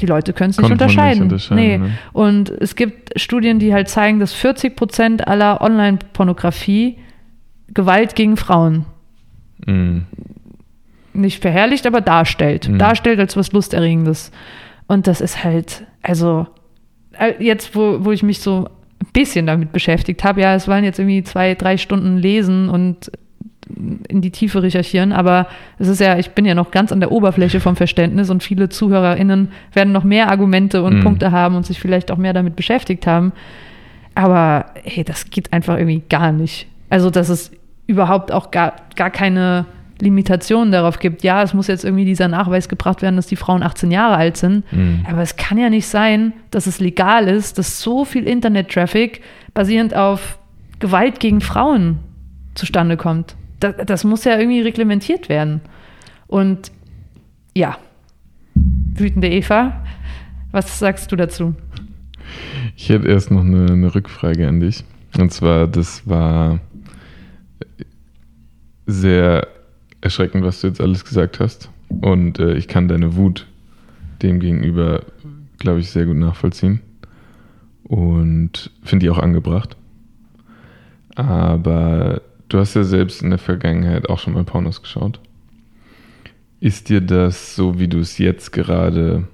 die 0.00 0.06
Leute 0.06 0.32
können 0.32 0.50
es 0.50 0.58
nicht 0.58 0.68
man 0.68 0.72
nicht 0.72 0.82
unterscheiden. 0.82 1.22
unterscheiden, 1.24 1.64
nee. 1.64 1.78
ne? 1.78 1.98
Und 2.12 2.50
es 2.50 2.76
gibt 2.76 3.20
Studien, 3.20 3.58
die 3.58 3.74
halt 3.74 3.88
zeigen, 3.88 4.20
dass 4.20 4.32
40 4.32 4.74
Prozent 4.74 5.28
aller 5.28 5.60
Online-Pornografie 5.60 6.98
Gewalt 7.74 8.14
gegen 8.14 8.36
Frauen 8.36 8.86
Mhm. 9.66 10.06
Nicht 11.18 11.42
verherrlicht, 11.42 11.86
aber 11.86 12.00
darstellt. 12.00 12.68
Mhm. 12.68 12.78
Darstellt 12.78 13.20
als 13.20 13.36
was 13.36 13.52
Lusterregendes. 13.52 14.30
Und 14.86 15.06
das 15.06 15.20
ist 15.20 15.44
halt, 15.44 15.84
also, 16.02 16.46
äh, 17.18 17.34
jetzt, 17.38 17.74
wo, 17.74 18.04
wo 18.04 18.12
ich 18.12 18.22
mich 18.22 18.40
so 18.40 18.68
ein 19.02 19.12
bisschen 19.12 19.46
damit 19.46 19.72
beschäftigt 19.72 20.24
habe, 20.24 20.40
ja, 20.40 20.54
es 20.54 20.68
waren 20.68 20.84
jetzt 20.84 20.98
irgendwie 20.98 21.22
zwei, 21.22 21.54
drei 21.54 21.76
Stunden 21.76 22.16
lesen 22.16 22.68
und 22.68 23.10
in 24.08 24.22
die 24.22 24.30
Tiefe 24.30 24.62
recherchieren, 24.62 25.12
aber 25.12 25.46
es 25.78 25.88
ist 25.88 26.00
ja, 26.00 26.18
ich 26.18 26.30
bin 26.30 26.46
ja 26.46 26.54
noch 26.54 26.70
ganz 26.70 26.90
an 26.90 27.00
der 27.00 27.12
Oberfläche 27.12 27.60
vom 27.60 27.76
Verständnis 27.76 28.30
und 28.30 28.42
viele 28.42 28.70
ZuhörerInnen 28.70 29.52
werden 29.74 29.92
noch 29.92 30.04
mehr 30.04 30.30
Argumente 30.30 30.82
und 30.82 30.96
Mhm. 30.98 31.02
Punkte 31.02 31.32
haben 31.32 31.54
und 31.54 31.66
sich 31.66 31.78
vielleicht 31.78 32.10
auch 32.10 32.16
mehr 32.16 32.32
damit 32.32 32.56
beschäftigt 32.56 33.06
haben. 33.06 33.32
Aber 34.14 34.66
hey, 34.84 35.04
das 35.04 35.28
geht 35.28 35.52
einfach 35.52 35.76
irgendwie 35.76 36.02
gar 36.08 36.32
nicht. 36.32 36.66
Also, 36.88 37.10
dass 37.10 37.28
es 37.28 37.50
überhaupt 37.86 38.32
auch 38.32 38.50
gar, 38.50 38.74
gar 38.96 39.10
keine 39.10 39.66
Limitationen 40.00 40.72
darauf 40.72 40.98
gibt. 40.98 41.22
Ja, 41.22 41.42
es 41.42 41.54
muss 41.54 41.66
jetzt 41.66 41.84
irgendwie 41.84 42.04
dieser 42.04 42.28
Nachweis 42.28 42.68
gebracht 42.68 43.02
werden, 43.02 43.16
dass 43.16 43.26
die 43.26 43.36
Frauen 43.36 43.62
18 43.62 43.90
Jahre 43.90 44.16
alt 44.16 44.36
sind. 44.36 44.70
Mhm. 44.72 45.04
Aber 45.08 45.22
es 45.22 45.36
kann 45.36 45.58
ja 45.58 45.70
nicht 45.70 45.86
sein, 45.86 46.32
dass 46.50 46.66
es 46.66 46.78
legal 46.78 47.28
ist, 47.28 47.58
dass 47.58 47.80
so 47.80 48.04
viel 48.04 48.24
Internet-Traffic 48.24 49.22
basierend 49.54 49.94
auf 49.94 50.38
Gewalt 50.78 51.20
gegen 51.20 51.40
Frauen 51.40 51.98
zustande 52.54 52.96
kommt. 52.96 53.34
Das, 53.60 53.74
das 53.84 54.04
muss 54.04 54.24
ja 54.24 54.38
irgendwie 54.38 54.60
reglementiert 54.60 55.28
werden. 55.28 55.60
Und 56.28 56.70
ja, 57.56 57.78
wütende 58.54 59.28
Eva, 59.28 59.84
was 60.52 60.78
sagst 60.78 61.10
du 61.10 61.16
dazu? 61.16 61.54
Ich 62.76 62.88
hätte 62.88 63.08
erst 63.08 63.30
noch 63.30 63.40
eine, 63.40 63.72
eine 63.72 63.94
Rückfrage 63.94 64.46
an 64.46 64.60
dich. 64.60 64.84
Und 65.18 65.32
zwar, 65.32 65.66
das 65.66 66.06
war 66.06 66.60
sehr 68.86 69.48
erschreckend, 70.00 70.44
was 70.44 70.60
du 70.60 70.68
jetzt 70.68 70.80
alles 70.80 71.04
gesagt 71.04 71.40
hast. 71.40 71.70
Und 72.00 72.38
äh, 72.38 72.54
ich 72.54 72.68
kann 72.68 72.88
deine 72.88 73.16
Wut 73.16 73.46
dem 74.22 74.40
gegenüber, 74.40 75.02
glaube 75.58 75.80
ich, 75.80 75.90
sehr 75.90 76.06
gut 76.06 76.16
nachvollziehen. 76.16 76.80
Und 77.84 78.70
finde 78.82 79.04
die 79.04 79.10
auch 79.10 79.18
angebracht. 79.18 79.76
Aber 81.14 82.22
du 82.48 82.58
hast 82.58 82.74
ja 82.74 82.84
selbst 82.84 83.22
in 83.22 83.30
der 83.30 83.38
Vergangenheit 83.38 84.08
auch 84.08 84.18
schon 84.18 84.34
mal 84.34 84.44
Pornos 84.44 84.82
geschaut. 84.82 85.20
Ist 86.60 86.88
dir 86.88 87.00
das 87.00 87.56
so, 87.56 87.78
wie 87.78 87.88
du 87.88 87.98
es 88.00 88.18
jetzt 88.18 88.52
gerade 88.52 89.28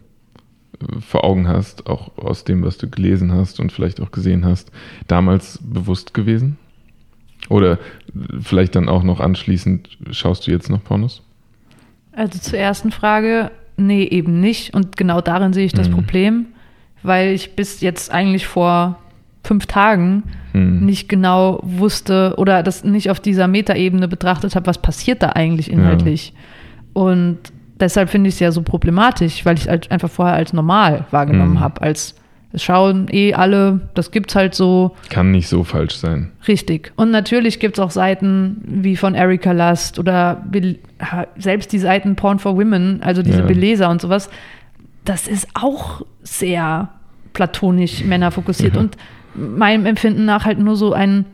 äh, 0.80 1.00
vor 1.00 1.24
Augen 1.24 1.48
hast, 1.48 1.86
auch 1.86 2.16
aus 2.18 2.44
dem, 2.44 2.62
was 2.62 2.78
du 2.78 2.88
gelesen 2.88 3.32
hast 3.32 3.60
und 3.60 3.72
vielleicht 3.72 4.00
auch 4.00 4.12
gesehen 4.12 4.44
hast, 4.44 4.70
damals 5.08 5.58
bewusst 5.62 6.14
gewesen? 6.14 6.58
Oder 7.48 7.78
vielleicht 8.40 8.74
dann 8.74 8.88
auch 8.88 9.02
noch 9.02 9.20
anschließend, 9.20 9.88
schaust 10.10 10.46
du 10.46 10.50
jetzt 10.50 10.70
noch 10.70 10.82
Pornos? 10.82 11.22
Also 12.12 12.38
zur 12.38 12.58
ersten 12.58 12.90
Frage, 12.90 13.50
nee, 13.76 14.04
eben 14.04 14.40
nicht. 14.40 14.72
Und 14.74 14.96
genau 14.96 15.20
darin 15.20 15.52
sehe 15.52 15.66
ich 15.66 15.72
das 15.72 15.88
Mhm. 15.88 15.94
Problem, 15.94 16.46
weil 17.02 17.30
ich 17.30 17.54
bis 17.56 17.80
jetzt 17.80 18.10
eigentlich 18.12 18.46
vor 18.46 18.98
fünf 19.42 19.66
Tagen 19.66 20.22
Hm. 20.52 20.86
nicht 20.86 21.08
genau 21.08 21.58
wusste 21.62 22.34
oder 22.38 22.62
das 22.62 22.84
nicht 22.84 23.10
auf 23.10 23.18
dieser 23.20 23.48
Metaebene 23.48 24.06
betrachtet 24.08 24.54
habe, 24.54 24.66
was 24.66 24.78
passiert 24.78 25.22
da 25.22 25.30
eigentlich 25.30 25.70
inhaltlich. 25.70 26.32
Und 26.92 27.38
deshalb 27.80 28.08
finde 28.08 28.28
ich 28.28 28.34
es 28.36 28.40
ja 28.40 28.52
so 28.52 28.62
problematisch, 28.62 29.44
weil 29.44 29.56
ich 29.56 29.62
es 29.64 29.68
halt 29.68 29.90
einfach 29.90 30.08
vorher 30.08 30.36
als 30.36 30.52
normal 30.52 31.04
wahrgenommen 31.10 31.54
Mhm. 31.54 31.60
habe, 31.60 31.82
als 31.82 32.14
es 32.54 32.62
schauen 32.62 33.08
eh 33.10 33.34
alle, 33.34 33.80
das 33.94 34.10
gibt's 34.10 34.34
halt 34.34 34.54
so 34.54 34.94
Kann 35.10 35.30
nicht 35.32 35.48
so 35.48 35.64
falsch 35.64 35.96
sein. 35.96 36.30
richtig. 36.48 36.92
Und 36.96 37.10
natürlich 37.10 37.58
gibt 37.60 37.76
es 37.78 37.84
auch 37.84 37.90
Seiten 37.90 38.62
wie 38.66 38.96
von 38.96 39.14
Erika 39.14 39.52
Lust 39.52 39.98
oder 39.98 40.42
selbst 41.36 41.72
die 41.72 41.78
Seiten 41.78 42.16
Porn 42.16 42.38
for 42.38 42.56
Women, 42.56 43.00
also 43.02 43.22
diese 43.22 43.40
Ja. 43.40 43.46
Beleser 43.46 43.90
und 43.90 44.00
sowas, 44.00 44.30
das 45.04 45.28
ist 45.28 45.48
auch 45.54 46.02
sehr 46.22 46.88
platonisch 47.32 48.04
männerfokussiert 48.04 48.74
Ja. 48.74 48.80
und 48.80 48.96
meinem 49.34 49.84
Empfinden 49.86 50.24
nach 50.24 50.44
halt 50.44 50.58
nur 50.58 50.76
so 50.76 50.92
ein 50.92 51.24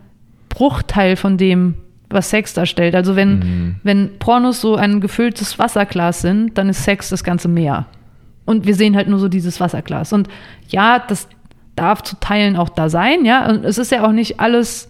Bruchteil 0.48 1.16
von 1.16 1.36
dem, 1.36 1.74
was 2.08 2.30
Sex 2.30 2.54
darstellt. 2.54 2.94
Also 2.96 3.14
wenn, 3.14 3.38
Mhm. 3.38 3.74
wenn 3.84 4.18
Pornos 4.18 4.60
so 4.60 4.74
ein 4.74 5.00
gefülltes 5.00 5.58
Wasserglas 5.58 6.22
sind, 6.22 6.56
dann 6.58 6.68
ist 6.70 6.82
Sex 6.82 7.10
das 7.10 7.22
ganze 7.22 7.46
Meer. 7.48 7.86
Und 8.50 8.66
wir 8.66 8.74
sehen 8.74 8.96
halt 8.96 9.08
nur 9.08 9.18
so 9.20 9.28
dieses 9.28 9.60
Wasserglas. 9.60 10.12
Und 10.12 10.28
ja, 10.68 10.98
das 10.98 11.28
darf 11.76 12.02
zu 12.02 12.16
Teilen 12.18 12.56
auch 12.56 12.68
da 12.68 12.88
sein, 12.88 13.24
ja. 13.24 13.48
Und 13.48 13.64
es 13.64 13.78
ist 13.78 13.92
ja 13.92 14.04
auch 14.04 14.12
nicht 14.12 14.40
alles, 14.40 14.88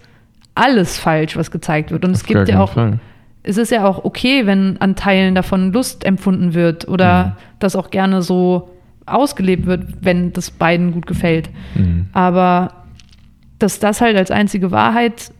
alles 0.54 0.98
falsch, 0.98 1.36
was 1.36 1.50
gezeigt 1.50 1.90
wird. 1.90 2.04
Und 2.04 2.12
es 2.12 2.22
Auf 2.22 2.28
gar 2.28 2.44
gibt 2.44 2.48
ja 2.54 2.60
auch, 2.60 2.72
Fall. 2.72 2.98
es 3.42 3.58
ist 3.58 3.70
ja 3.70 3.84
auch 3.84 4.04
okay, 4.04 4.46
wenn 4.46 4.80
an 4.80 4.96
Teilen 4.96 5.34
davon 5.34 5.72
Lust 5.72 6.04
empfunden 6.04 6.54
wird 6.54 6.88
oder 6.88 7.24
Mhm. 7.26 7.32
das 7.58 7.76
auch 7.76 7.90
gerne 7.90 8.22
so 8.22 8.70
ausgelebt 9.06 9.66
wird, 9.66 9.84
wenn 10.00 10.32
das 10.32 10.50
beiden 10.50 10.92
gut 10.92 11.06
gefällt. 11.06 11.50
Mhm. 11.74 12.06
Aber 12.12 12.72
dass 13.58 13.78
das 13.78 14.00
halt 14.00 14.16
als 14.16 14.30
einzige 14.30 14.70
Wahrheit, 14.70 15.32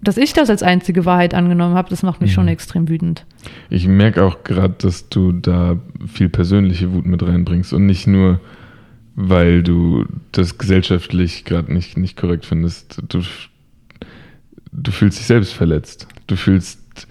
dass 0.00 0.16
ich 0.16 0.32
das 0.32 0.50
als 0.50 0.62
einzige 0.62 1.04
Wahrheit 1.04 1.34
angenommen 1.34 1.74
habe, 1.74 1.88
das 1.90 2.02
macht 2.02 2.20
mich 2.20 2.30
Mhm. 2.30 2.34
schon 2.34 2.48
extrem 2.48 2.88
wütend. 2.88 3.24
Ich 3.70 3.86
merke 3.88 4.22
auch 4.24 4.44
gerade, 4.44 4.74
dass 4.78 5.08
du 5.08 5.32
da 5.32 5.78
viel 6.06 6.28
persönliche 6.28 6.92
Wut 6.92 7.06
mit 7.06 7.22
reinbringst 7.22 7.72
und 7.72 7.86
nicht 7.86 8.06
nur, 8.06 8.40
weil 9.14 9.62
du 9.62 10.04
das 10.32 10.58
gesellschaftlich 10.58 11.44
gerade 11.44 11.72
nicht, 11.72 11.96
nicht 11.96 12.16
korrekt 12.16 12.44
findest. 12.46 13.02
Du, 13.08 13.22
du 14.72 14.90
fühlst 14.90 15.18
dich 15.18 15.26
selbst 15.26 15.54
verletzt. 15.54 16.06
Du 16.26 16.36
fühlst 16.36 17.08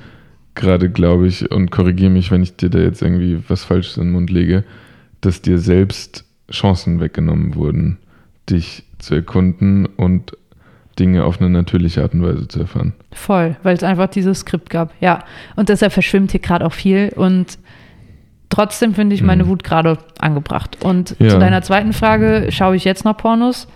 gerade, 0.53 0.89
glaube 0.89 1.27
ich, 1.27 1.51
und 1.51 1.71
korrigiere 1.71 2.11
mich, 2.11 2.31
wenn 2.31 2.43
ich 2.43 2.55
dir 2.55 2.69
da 2.69 2.79
jetzt 2.79 3.01
irgendwie 3.01 3.39
was 3.47 3.63
Falsches 3.63 3.97
in 3.97 4.03
den 4.03 4.11
Mund 4.11 4.29
lege, 4.29 4.63
dass 5.21 5.41
dir 5.41 5.57
selbst 5.57 6.23
Chancen 6.51 6.99
weggenommen 6.99 7.55
wurden, 7.55 7.97
dich 8.49 8.83
zu 8.99 9.15
erkunden 9.15 9.85
und 9.87 10.37
Dinge 10.99 11.23
auf 11.25 11.39
eine 11.41 11.49
natürliche 11.49 12.01
Art 12.01 12.13
und 12.13 12.23
Weise 12.23 12.47
zu 12.47 12.59
erfahren. 12.61 12.93
Voll, 13.11 13.55
weil 13.63 13.75
es 13.75 13.83
einfach 13.83 14.07
dieses 14.07 14.39
Skript 14.39 14.69
gab. 14.69 14.93
Ja. 15.01 15.23
Und 15.55 15.69
deshalb 15.69 15.91
verschwimmt 15.93 16.31
hier 16.31 16.39
gerade 16.39 16.65
auch 16.65 16.73
viel 16.73 17.11
und 17.15 17.57
trotzdem 18.49 18.93
finde 18.93 19.15
ich 19.15 19.21
meine 19.21 19.43
Mhm. 19.43 19.47
Wut 19.49 19.63
gerade 19.63 19.97
angebracht. 20.19 20.77
Und 20.83 21.15
Ja. 21.19 21.29
zu 21.29 21.39
deiner 21.39 21.61
zweiten 21.61 21.91
Frage, 21.93 22.47
schaue 22.51 22.75
ich 22.75 22.83
jetzt 22.85 23.03
noch 23.05 23.17
Pornos? 23.17 23.67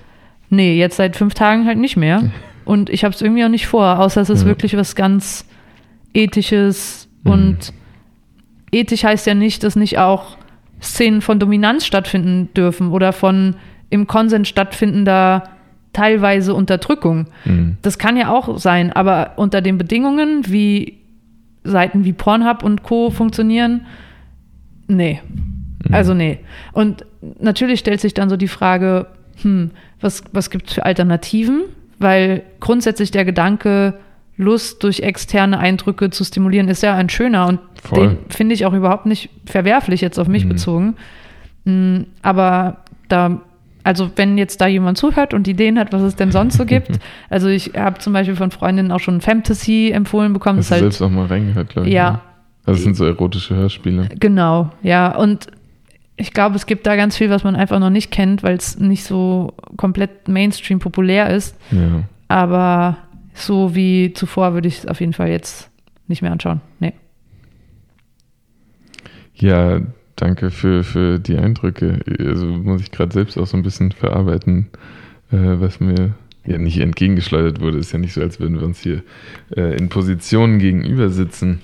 Nee, 0.49 0.77
jetzt 0.77 0.95
seit 0.97 1.15
fünf 1.15 1.33
Tagen 1.33 1.65
halt 1.65 1.77
nicht 1.77 1.97
mehr. 1.97 2.31
Und 2.65 2.89
ich 2.91 3.03
habe 3.03 3.13
es 3.15 3.21
irgendwie 3.21 3.43
auch 3.43 3.49
nicht 3.49 3.65
vor, 3.67 3.99
außer 3.99 4.21
es 4.21 4.29
ist 4.29 4.41
Ja. 4.41 4.47
wirklich 4.47 4.77
was 4.77 4.95
ganz 4.95 5.45
Ethisches. 6.13 7.07
Mhm. 7.23 7.31
Und 7.31 7.73
ethisch 8.71 9.03
heißt 9.03 9.27
ja 9.27 9.33
nicht, 9.33 9.63
dass 9.63 9.75
nicht 9.75 9.97
auch 9.97 10.37
Szenen 10.81 11.21
von 11.21 11.39
Dominanz 11.39 11.85
stattfinden 11.85 12.49
dürfen 12.55 12.91
oder 12.91 13.11
von 13.13 13.55
im 13.89 14.07
Konsens 14.07 14.47
stattfindender 14.47 15.43
teilweise 15.93 16.53
Unterdrückung. 16.53 17.27
Mhm. 17.45 17.77
Das 17.81 17.97
kann 17.97 18.15
ja 18.17 18.29
auch 18.31 18.57
sein, 18.57 18.91
aber 18.93 19.33
unter 19.37 19.61
den 19.61 19.77
Bedingungen, 19.77 20.43
wie 20.47 20.97
Seiten 21.63 22.05
wie 22.05 22.13
Pornhub 22.13 22.63
und 22.63 22.83
Co. 22.83 23.09
funktionieren, 23.11 23.85
nee. 24.87 25.19
Mhm. 25.87 25.93
Also 25.93 26.13
nee. 26.13 26.39
Und 26.73 27.05
natürlich 27.39 27.79
stellt 27.79 28.01
sich 28.01 28.13
dann 28.13 28.29
so 28.29 28.37
die 28.37 28.47
Frage, 28.47 29.07
hm, 29.41 29.71
was, 30.01 30.23
was 30.31 30.49
gibt 30.49 30.67
es 30.69 30.73
für 30.75 30.85
Alternativen? 30.85 31.63
Weil 31.97 32.43
grundsätzlich 32.59 33.11
der 33.11 33.25
Gedanke, 33.25 33.95
Lust 34.37 34.83
durch 34.83 35.01
externe 35.01 35.59
Eindrücke 35.59 36.09
zu 36.11 36.23
stimulieren, 36.23 36.69
ist 36.69 36.81
ja 36.81 36.95
ein 36.95 37.09
schöner 37.09 37.47
und 37.47 37.59
Voll. 37.83 37.99
den 38.07 38.17
finde 38.29 38.55
ich 38.55 38.65
auch 38.65 38.73
überhaupt 38.73 39.05
nicht 39.05 39.29
verwerflich 39.45 39.99
jetzt 39.99 40.17
auf 40.17 40.29
mich 40.29 40.45
Mhm. 40.45 40.49
bezogen. 40.49 40.95
Hm, 41.65 42.05
Aber 42.21 42.77
da, 43.09 43.41
also 43.83 44.11
wenn 44.15 44.37
jetzt 44.37 44.61
da 44.61 44.67
jemand 44.67 44.97
zuhört 44.97 45.33
und 45.33 45.47
Ideen 45.47 45.79
hat, 45.79 45.93
was 45.93 46.01
es 46.01 46.15
denn 46.15 46.31
sonst 46.31 46.57
so 46.57 46.65
gibt, 46.65 46.91
also 47.29 47.47
ich 47.47 47.73
habe 47.75 47.99
zum 47.99 48.13
Beispiel 48.13 48.35
von 48.35 48.51
Freundinnen 48.51 48.91
auch 48.91 48.99
schon 48.99 49.21
Fantasy 49.21 49.91
empfohlen 49.93 50.33
bekommen. 50.33 50.59
Hast 50.59 50.71
Das 50.71 50.79
du 50.79 50.85
ist 50.87 50.97
selbst 50.97 51.01
auch 51.01 51.15
mal 51.15 51.27
reingehört, 51.27 51.69
glaube 51.69 51.87
ich. 51.87 51.93
Ja. 51.93 52.11
ne? 52.11 52.19
Also 52.65 52.77
es 52.79 52.83
sind 52.83 52.95
so 52.95 53.05
erotische 53.05 53.55
Hörspiele. 53.55 54.09
Genau, 54.19 54.69
ja. 54.83 55.15
Und 55.15 55.47
ich 56.17 56.33
glaube, 56.33 56.55
es 56.57 56.65
gibt 56.65 56.85
da 56.85 56.95
ganz 56.97 57.15
viel, 57.17 57.29
was 57.29 57.43
man 57.43 57.55
einfach 57.55 57.79
noch 57.79 57.89
nicht 57.89 58.11
kennt, 58.11 58.43
weil 58.43 58.57
es 58.57 58.77
nicht 58.77 59.05
so 59.05 59.53
komplett 59.77 60.27
Mainstream 60.27 60.79
populär 60.79 61.29
ist. 61.29 61.55
Ja. 61.71 62.03
Aber 62.27 62.97
so 63.33 63.73
wie 63.73 64.13
zuvor 64.13 64.53
würde 64.53 64.67
ich 64.67 64.79
es 64.79 64.85
auf 64.85 64.99
jeden 64.99 65.13
Fall 65.13 65.29
jetzt 65.29 65.69
nicht 66.07 66.21
mehr 66.21 66.31
anschauen. 66.31 66.59
Nee. 66.79 66.93
Ja, 69.35 69.79
danke 70.21 70.51
für, 70.51 70.83
für 70.83 71.19
die 71.19 71.37
Eindrücke. 71.37 71.99
Also 72.19 72.45
muss 72.45 72.81
ich 72.81 72.91
gerade 72.91 73.13
selbst 73.13 73.37
auch 73.37 73.47
so 73.47 73.57
ein 73.57 73.63
bisschen 73.63 73.91
verarbeiten, 73.91 74.67
äh, 75.31 75.37
was 75.37 75.79
mir 75.79 76.13
ja 76.45 76.57
nicht 76.57 76.79
entgegengeschleudert 76.79 77.61
wurde. 77.61 77.77
Ist 77.77 77.91
ja 77.91 77.99
nicht 77.99 78.13
so, 78.13 78.21
als 78.21 78.39
würden 78.39 78.59
wir 78.59 78.65
uns 78.65 78.81
hier 78.81 79.03
äh, 79.55 79.75
in 79.77 79.89
Positionen 79.89 80.59
gegenüber 80.59 81.09
sitzen. 81.09 81.61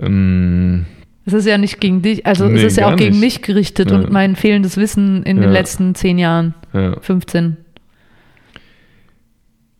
Ähm, 0.00 0.86
Es 1.26 1.32
ist 1.32 1.46
ja 1.46 1.58
nicht 1.58 1.80
gegen 1.80 2.02
dich, 2.02 2.26
also 2.26 2.46
Nee, 2.46 2.58
es 2.58 2.62
ist 2.72 2.76
ja 2.78 2.90
auch 2.92 2.96
gegen 2.96 3.10
nicht. 3.12 3.20
mich 3.20 3.42
gerichtet 3.42 3.90
Ja. 3.90 3.98
und 3.98 4.10
mein 4.10 4.36
fehlendes 4.36 4.76
Wissen 4.76 5.22
in 5.24 5.36
den 5.36 5.44
Ja. 5.44 5.50
letzten 5.50 5.94
zehn 5.94 6.18
Jahren, 6.18 6.54
ja. 6.72 6.98
15. 7.00 7.56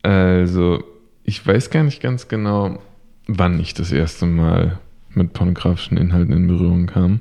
Also, 0.03 0.83
ich 1.25 1.47
weiß 1.47 1.71
gar 1.71 1.83
nicht 1.83 2.01
ganz 2.03 2.29
genau, 2.29 2.79
wann 3.27 3.61
ich 3.61 3.75
das 3.75 3.93
erste 3.93 4.27
Mal 4.27 4.79
mit 5.15 5.33
pornografischen 5.33 5.97
Inhalten 5.97 6.33
in 6.33 6.47
Berührung 6.47 6.87
kam. 6.87 7.21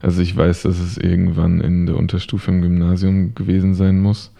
Also 0.00 0.22
ich 0.22 0.36
weiß, 0.36 0.62
dass 0.62 0.78
es 0.78 0.96
irgendwann 0.96 1.60
in 1.60 1.86
der 1.86 1.96
Unterstufe 1.96 2.50
im 2.50 2.62
Gymnasium 2.62 3.34
gewesen 3.34 3.74
sein 3.74 4.00
muss. 4.00 4.32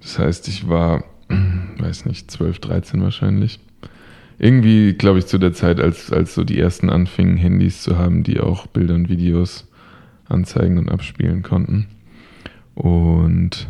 Das 0.00 0.18
heißt, 0.18 0.48
ich 0.48 0.68
war, 0.68 1.04
weiß 1.78 2.04
nicht, 2.04 2.30
12, 2.30 2.58
13 2.58 3.02
wahrscheinlich. 3.02 3.60
Irgendwie, 4.38 4.92
glaube 4.92 5.18
ich, 5.18 5.26
zu 5.26 5.38
der 5.38 5.52
Zeit, 5.52 5.80
als, 5.80 6.12
als 6.12 6.34
so 6.34 6.44
die 6.44 6.60
ersten 6.60 6.90
anfingen, 6.90 7.36
Handys 7.36 7.82
zu 7.82 7.98
haben, 7.98 8.22
die 8.22 8.38
auch 8.38 8.66
Bilder 8.68 8.94
und 8.94 9.08
Videos 9.08 9.66
anzeigen 10.28 10.78
und 10.78 10.90
abspielen 10.90 11.42
konnten. 11.42 11.88
Und 12.74 13.68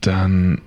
dann 0.00 0.62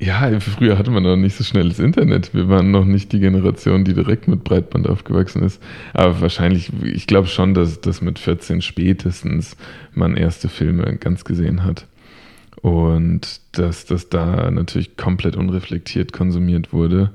ja, 0.00 0.38
früher 0.38 0.78
hatte 0.78 0.92
man 0.92 1.02
noch 1.02 1.16
nicht 1.16 1.36
so 1.36 1.42
schnelles 1.42 1.80
Internet. 1.80 2.32
Wir 2.32 2.48
waren 2.48 2.70
noch 2.70 2.84
nicht 2.84 3.12
die 3.12 3.18
Generation, 3.18 3.84
die 3.84 3.94
direkt 3.94 4.28
mit 4.28 4.44
Breitband 4.44 4.88
aufgewachsen 4.88 5.42
ist. 5.42 5.60
Aber 5.92 6.20
wahrscheinlich, 6.20 6.70
ich 6.84 7.08
glaube 7.08 7.26
schon, 7.26 7.52
dass, 7.52 7.80
dass 7.80 8.00
mit 8.00 8.20
14 8.20 8.62
spätestens 8.62 9.56
man 9.94 10.16
erste 10.16 10.48
Filme 10.48 10.96
ganz 10.98 11.24
gesehen 11.24 11.64
hat. 11.64 11.86
Und 12.62 13.40
dass 13.52 13.86
das 13.86 14.08
da 14.08 14.50
natürlich 14.52 14.96
komplett 14.96 15.36
unreflektiert 15.36 16.12
konsumiert 16.12 16.72
wurde. 16.72 17.10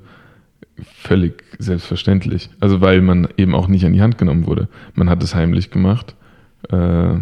Völlig 0.97 1.43
selbstverständlich. 1.59 2.49
Also 2.59 2.81
weil 2.81 3.01
man 3.01 3.29
eben 3.37 3.55
auch 3.55 3.69
nicht 3.69 3.85
an 3.85 3.93
die 3.93 4.01
Hand 4.01 4.17
genommen 4.17 4.45
wurde. 4.45 4.67
Man 4.93 5.09
hat 5.09 5.23
es 5.23 5.35
heimlich 5.35 5.71
gemacht. 5.71 6.15
Äh, 6.69 7.15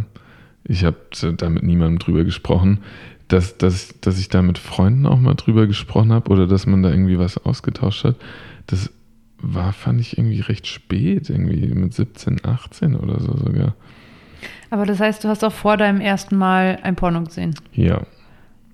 ich 0.63 0.86
habe 0.86 0.98
da 1.38 1.50
mit 1.50 1.63
niemandem 1.63 2.00
drüber 2.00 2.24
gesprochen 2.24 2.80
dass, 3.32 3.58
dass, 3.58 3.94
dass 4.02 4.20
ich 4.20 4.30
da 4.30 4.42
mit 4.42 4.58
Freunden 4.58 5.06
auch 5.06 5.20
mal 5.20 5.36
drüber 5.36 5.68
gesprochen 5.68 6.12
habe 6.12 6.30
oder 6.32 6.48
dass 6.48 6.66
man 6.66 6.84
da 6.84 6.90
irgendwie 6.90 7.18
was 7.18 7.38
ausgetauscht 7.38 8.04
hat, 8.04 8.16
das 8.68 8.92
war, 9.38 9.74
fand 9.74 10.02
ich 10.02 10.18
irgendwie 10.18 10.42
recht 10.42 10.68
spät, 10.68 11.30
irgendwie 11.30 11.68
mit 11.74 11.94
17, 11.94 12.46
18 12.46 12.96
oder 12.96 13.20
so 13.20 13.36
sogar. 13.38 13.74
Aber 14.70 14.86
das 14.86 15.00
heißt, 15.00 15.24
du 15.24 15.28
hast 15.28 15.44
auch 15.44 15.52
vor 15.52 15.78
deinem 15.78 16.02
ersten 16.02 16.36
Mal 16.36 16.80
ein 16.84 16.96
Porno 16.96 17.24
gesehen. 17.24 17.56
Ja. 17.74 18.02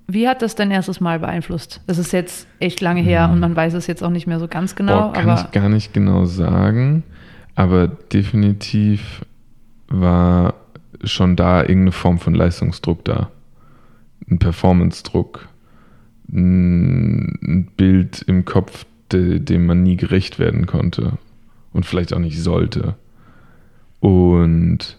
Wie 0.06 0.28
hat 0.28 0.42
das 0.42 0.54
dein 0.54 0.70
erstes 0.70 1.00
Mal 1.00 1.18
beeinflusst? 1.18 1.80
Das 1.86 1.98
ist 1.98 2.12
jetzt 2.12 2.46
echt 2.60 2.80
lange 2.80 3.02
her 3.02 3.26
Mhm. 3.28 3.34
und 3.34 3.40
man 3.40 3.56
weiß 3.56 3.74
es 3.74 3.86
jetzt 3.86 4.02
auch 4.02 4.10
nicht 4.10 4.26
mehr 4.26 4.40
so 4.40 4.48
ganz 4.48 4.74
genau. 4.74 5.08
Boah, 5.08 5.12
kann 5.12 5.28
aber 5.28 5.40
ich 5.44 5.50
gar 5.52 5.68
nicht 5.68 5.92
genau 5.92 6.24
sagen, 6.24 7.02
aber 7.54 7.88
definitiv 7.88 9.24
war 9.88 10.54
schon 11.04 11.36
da 11.36 11.60
irgendeine 11.60 11.92
Form 11.92 12.18
von 12.18 12.34
Leistungsdruck 12.34 13.04
da. 13.04 13.30
Ein 14.30 14.38
Performance-Druck, 14.38 15.48
ein 16.30 17.70
Bild 17.76 18.22
im 18.22 18.44
Kopf, 18.44 18.84
de, 19.12 19.38
dem 19.38 19.66
man 19.66 19.82
nie 19.82 19.96
gerecht 19.96 20.38
werden 20.38 20.66
konnte 20.66 21.18
und 21.72 21.86
vielleicht 21.86 22.12
auch 22.12 22.18
nicht 22.18 22.40
sollte. 22.40 22.96
Und 24.00 24.98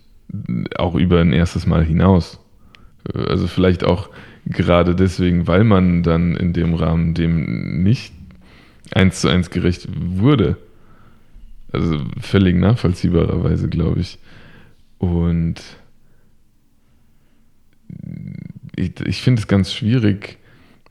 auch 0.78 0.96
über 0.96 1.22
ein 1.22 1.34
erstes 1.34 1.66
Mal 1.66 1.84
hinaus. 1.84 2.40
Also 3.14 3.48
vielleicht 3.48 3.84
auch 3.84 4.10
gerade 4.46 4.96
deswegen, 4.96 5.48
weil 5.48 5.64
man 5.64 6.04
dann 6.04 6.36
in 6.36 6.54
dem 6.54 6.74
Rahmen 6.74 7.14
dem 7.14 7.84
nicht 7.84 8.14
eins 8.92 9.22
zu 9.22 9.28
eins 9.28 9.50
gerecht 9.50 9.88
wurde. 9.94 10.58
Also 11.72 12.00
völlig 12.20 12.56
nachvollziehbarerweise, 12.56 13.70
glaube 13.70 14.00
ich. 14.02 14.18
Und 14.98 15.62
ich, 18.80 19.00
ich 19.06 19.22
finde 19.22 19.42
es 19.42 19.48
ganz 19.48 19.74
schwierig, 19.74 20.38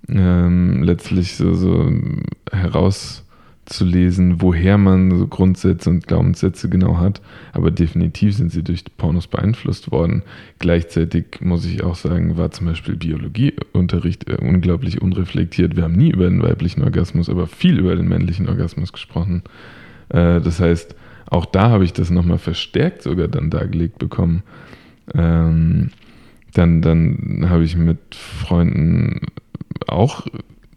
ähm, 0.08 0.82
letztlich 0.82 1.34
so, 1.36 1.54
so 1.54 1.90
herauszulesen, 2.52 4.40
woher 4.40 4.78
man 4.78 5.16
so 5.18 5.26
Grundsätze 5.26 5.90
und 5.90 6.06
Glaubenssätze 6.06 6.68
genau 6.68 6.98
hat. 6.98 7.20
Aber 7.52 7.70
definitiv 7.70 8.36
sind 8.36 8.52
sie 8.52 8.62
durch 8.62 8.84
Pornos 8.96 9.26
beeinflusst 9.26 9.90
worden. 9.90 10.22
Gleichzeitig 10.58 11.40
muss 11.40 11.64
ich 11.64 11.82
auch 11.82 11.96
sagen, 11.96 12.36
war 12.36 12.50
zum 12.50 12.66
Beispiel 12.66 12.96
Biologieunterricht 12.96 14.28
äh, 14.28 14.36
unglaublich 14.36 15.02
unreflektiert. 15.02 15.76
Wir 15.76 15.84
haben 15.84 15.96
nie 15.96 16.10
über 16.10 16.28
den 16.28 16.42
weiblichen 16.42 16.82
Orgasmus, 16.82 17.28
aber 17.28 17.46
viel 17.46 17.78
über 17.78 17.96
den 17.96 18.08
männlichen 18.08 18.48
Orgasmus 18.48 18.92
gesprochen. 18.92 19.42
Äh, 20.10 20.40
das 20.40 20.60
heißt, 20.60 20.94
auch 21.30 21.44
da 21.44 21.68
habe 21.68 21.84
ich 21.84 21.92
das 21.92 22.10
nochmal 22.10 22.38
verstärkt 22.38 23.02
sogar 23.02 23.28
dann 23.28 23.50
dargelegt 23.50 23.98
bekommen. 23.98 24.42
Ähm, 25.14 25.90
dann, 26.58 26.82
dann 26.82 27.46
habe 27.48 27.64
ich 27.64 27.76
mit 27.76 28.14
Freunden 28.14 29.20
auch 29.86 30.26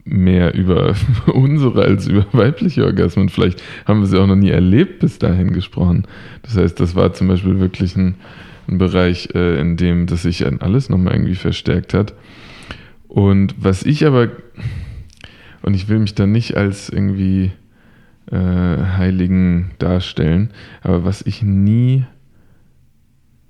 mehr 0.05 0.53
über 0.53 0.95
unsere 1.33 1.83
als 1.83 2.07
über 2.07 2.25
weibliche 2.31 2.85
Orgasmen. 2.85 3.29
Vielleicht 3.29 3.61
haben 3.85 4.01
wir 4.01 4.07
sie 4.07 4.19
auch 4.19 4.27
noch 4.27 4.35
nie 4.35 4.49
erlebt 4.49 4.99
bis 4.99 5.19
dahin 5.19 5.53
gesprochen. 5.53 6.05
Das 6.43 6.55
heißt, 6.55 6.79
das 6.79 6.95
war 6.95 7.13
zum 7.13 7.27
Beispiel 7.27 7.59
wirklich 7.59 7.95
ein, 7.95 8.15
ein 8.67 8.77
Bereich, 8.77 9.29
äh, 9.33 9.59
in 9.59 9.77
dem 9.77 10.07
das 10.07 10.23
sich 10.23 10.45
an 10.45 10.59
alles 10.61 10.89
nochmal 10.89 11.13
irgendwie 11.13 11.35
verstärkt 11.35 11.93
hat. 11.93 12.13
Und 13.07 13.55
was 13.57 13.83
ich 13.83 14.05
aber, 14.05 14.29
und 15.63 15.73
ich 15.73 15.89
will 15.89 15.99
mich 15.99 16.15
da 16.15 16.25
nicht 16.25 16.55
als 16.55 16.89
irgendwie 16.89 17.51
äh, 18.31 18.37
Heiligen 18.37 19.71
darstellen, 19.79 20.51
aber 20.81 21.03
was 21.03 21.21
ich 21.21 21.43
nie 21.43 22.05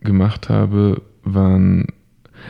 gemacht 0.02 0.50
habe, 0.50 1.02
waren 1.24 1.88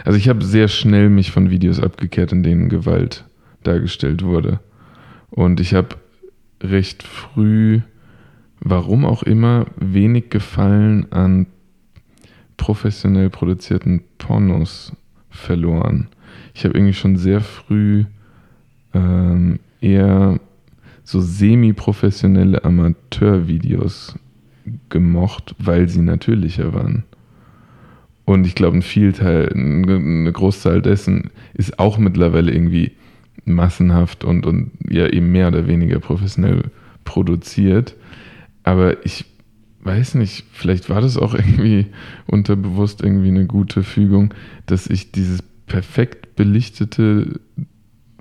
also 0.06 0.18
ich 0.18 0.30
habe 0.30 0.44
sehr 0.44 0.68
schnell 0.68 1.10
mich 1.10 1.32
von 1.32 1.50
Videos 1.50 1.80
abgekehrt, 1.80 2.32
in 2.32 2.44
denen 2.44 2.70
Gewalt 2.70 3.26
dargestellt 3.64 4.24
wurde. 4.24 4.60
Und 5.30 5.60
ich 5.60 5.74
habe 5.74 5.96
recht 6.62 7.04
früh, 7.04 7.82
warum 8.60 9.06
auch 9.06 9.24
immer, 9.24 9.66
wenig 9.78 10.30
Gefallen 10.30 11.12
an 11.12 11.48
professionell 12.58 13.30
produzierten 13.30 14.04
Pornos 14.18 14.94
verloren. 15.30 16.08
Ich 16.54 16.66
habe 16.66 16.76
irgendwie 16.76 16.94
schon 16.94 17.18
sehr 17.18 17.42
früh 17.42 18.06
ähm, 18.94 19.60
eher 19.80 20.40
so 21.04 21.22
semi-professionelle 21.22 22.64
Amateurvideos 22.64 24.18
gemocht, 24.90 25.56
weil 25.58 25.90
sie 25.90 26.02
natürlicher 26.02 26.74
waren. 26.74 27.04
Und 28.32 28.48
ich 28.48 28.56
glaube, 28.56 28.78
ein 28.78 28.82
Vielteil, 28.82 29.52
eine 29.54 30.32
Großzahl 30.32 30.82
dessen 30.82 31.32
ist 31.54 31.80
auch 31.80 31.98
mittlerweile 31.98 32.54
irgendwie 32.54 32.94
massenhaft 33.44 34.24
und, 34.24 34.46
und 34.46 34.72
ja 34.90 35.06
eben 35.08 35.34
mehr 35.34 35.50
oder 35.50 35.68
weniger 35.68 36.00
professionell 36.00 36.64
produziert. 37.04 37.98
Aber 38.64 39.06
ich 39.06 39.26
weiß 39.84 40.16
nicht, 40.16 40.46
vielleicht 40.54 40.90
war 40.90 41.02
das 41.02 41.18
auch 41.18 41.34
irgendwie 41.38 41.88
unterbewusst 42.26 43.04
irgendwie 43.04 43.28
eine 43.28 43.48
gute 43.48 43.84
Fügung, 43.84 44.34
dass 44.66 44.88
ich 44.88 45.12
dieses 45.12 45.44
perfekt 45.66 46.38
belichtete, 46.38 47.42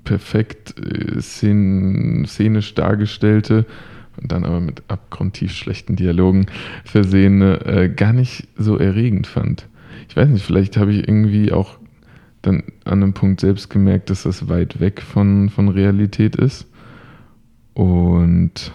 perfekt 0.03 0.75
äh, 0.77 1.21
szenisch 1.21 2.75
dargestellte 2.75 3.65
und 4.21 4.29
dann 4.29 4.43
aber 4.43 4.59
mit 4.59 4.83
abgrundtief 4.89 5.53
schlechten 5.53 5.95
Dialogen 5.95 6.47
versehene 6.83 7.65
äh, 7.65 7.87
gar 7.87 8.11
nicht 8.11 8.49
so 8.57 8.77
erregend 8.77 9.25
fand 9.25 9.67
ich 10.11 10.17
weiß 10.17 10.27
nicht, 10.27 10.45
vielleicht 10.45 10.75
habe 10.75 10.91
ich 10.91 11.07
irgendwie 11.07 11.53
auch 11.53 11.77
dann 12.41 12.63
an 12.83 13.01
einem 13.01 13.13
Punkt 13.13 13.39
selbst 13.39 13.69
gemerkt, 13.69 14.09
dass 14.09 14.23
das 14.23 14.49
weit 14.49 14.81
weg 14.81 15.01
von, 15.01 15.49
von 15.49 15.69
Realität 15.69 16.35
ist. 16.35 16.67
Und 17.73 18.73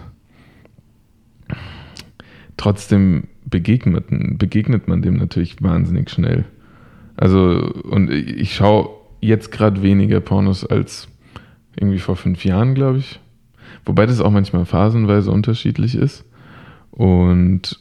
trotzdem 2.57 3.27
begegnet, 3.45 4.05
begegnet 4.39 4.87
man 4.87 5.03
dem 5.03 5.17
natürlich 5.17 5.61
wahnsinnig 5.61 6.09
schnell. 6.09 6.45
Also, 7.17 7.71
und 7.83 8.09
ich 8.09 8.55
schaue 8.55 8.89
jetzt 9.21 9.51
gerade 9.51 9.83
weniger 9.83 10.21
Pornos 10.21 10.65
als 10.65 11.07
irgendwie 11.75 11.99
vor 11.99 12.15
fünf 12.15 12.45
Jahren, 12.45 12.73
glaube 12.73 12.97
ich. 12.97 13.19
Wobei 13.85 14.07
das 14.07 14.21
auch 14.21 14.31
manchmal 14.31 14.65
phasenweise 14.65 15.29
unterschiedlich 15.29 15.93
ist. 15.93 16.25
Und 16.89 17.79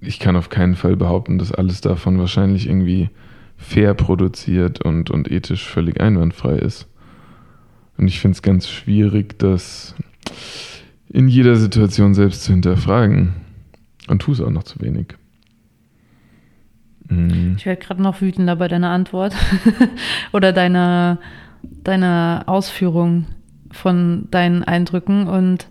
ich 0.00 0.18
kann 0.18 0.36
auf 0.36 0.48
keinen 0.48 0.76
Fall 0.76 0.96
behaupten, 0.96 1.38
dass 1.38 1.52
alles 1.52 1.80
davon 1.80 2.18
wahrscheinlich 2.18 2.68
irgendwie 2.68 3.10
fair 3.56 3.94
produziert 3.94 4.82
und, 4.84 5.10
und 5.10 5.30
ethisch 5.30 5.66
völlig 5.66 6.00
einwandfrei 6.00 6.56
ist. 6.56 6.86
Und 7.96 8.06
ich 8.06 8.20
finde 8.20 8.36
es 8.36 8.42
ganz 8.42 8.68
schwierig, 8.68 9.38
das 9.38 9.96
in 11.08 11.26
jeder 11.26 11.56
Situation 11.56 12.14
selbst 12.14 12.44
zu 12.44 12.52
hinterfragen. 12.52 13.34
Und 14.08 14.22
tue 14.22 14.34
es 14.34 14.40
auch 14.40 14.50
noch 14.50 14.62
zu 14.62 14.80
wenig. 14.80 15.16
Mhm. 17.08 17.56
Ich 17.58 17.66
werde 17.66 17.82
gerade 17.82 18.00
noch 18.00 18.20
wütender 18.20 18.56
bei 18.56 18.68
deiner 18.68 18.90
Antwort 18.90 19.34
oder 20.32 20.52
deiner, 20.52 21.18
deiner 21.62 22.44
Ausführung 22.46 23.26
von 23.70 24.28
deinen 24.30 24.62
Eindrücken. 24.62 25.26
Und 25.26 25.68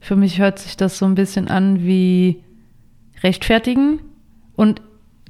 für 0.00 0.16
mich 0.16 0.38
hört 0.38 0.60
sich 0.60 0.76
das 0.76 0.98
so 0.98 1.04
ein 1.04 1.16
bisschen 1.16 1.48
an 1.48 1.82
wie 1.82 2.42
rechtfertigen 3.22 4.00
und 4.56 4.82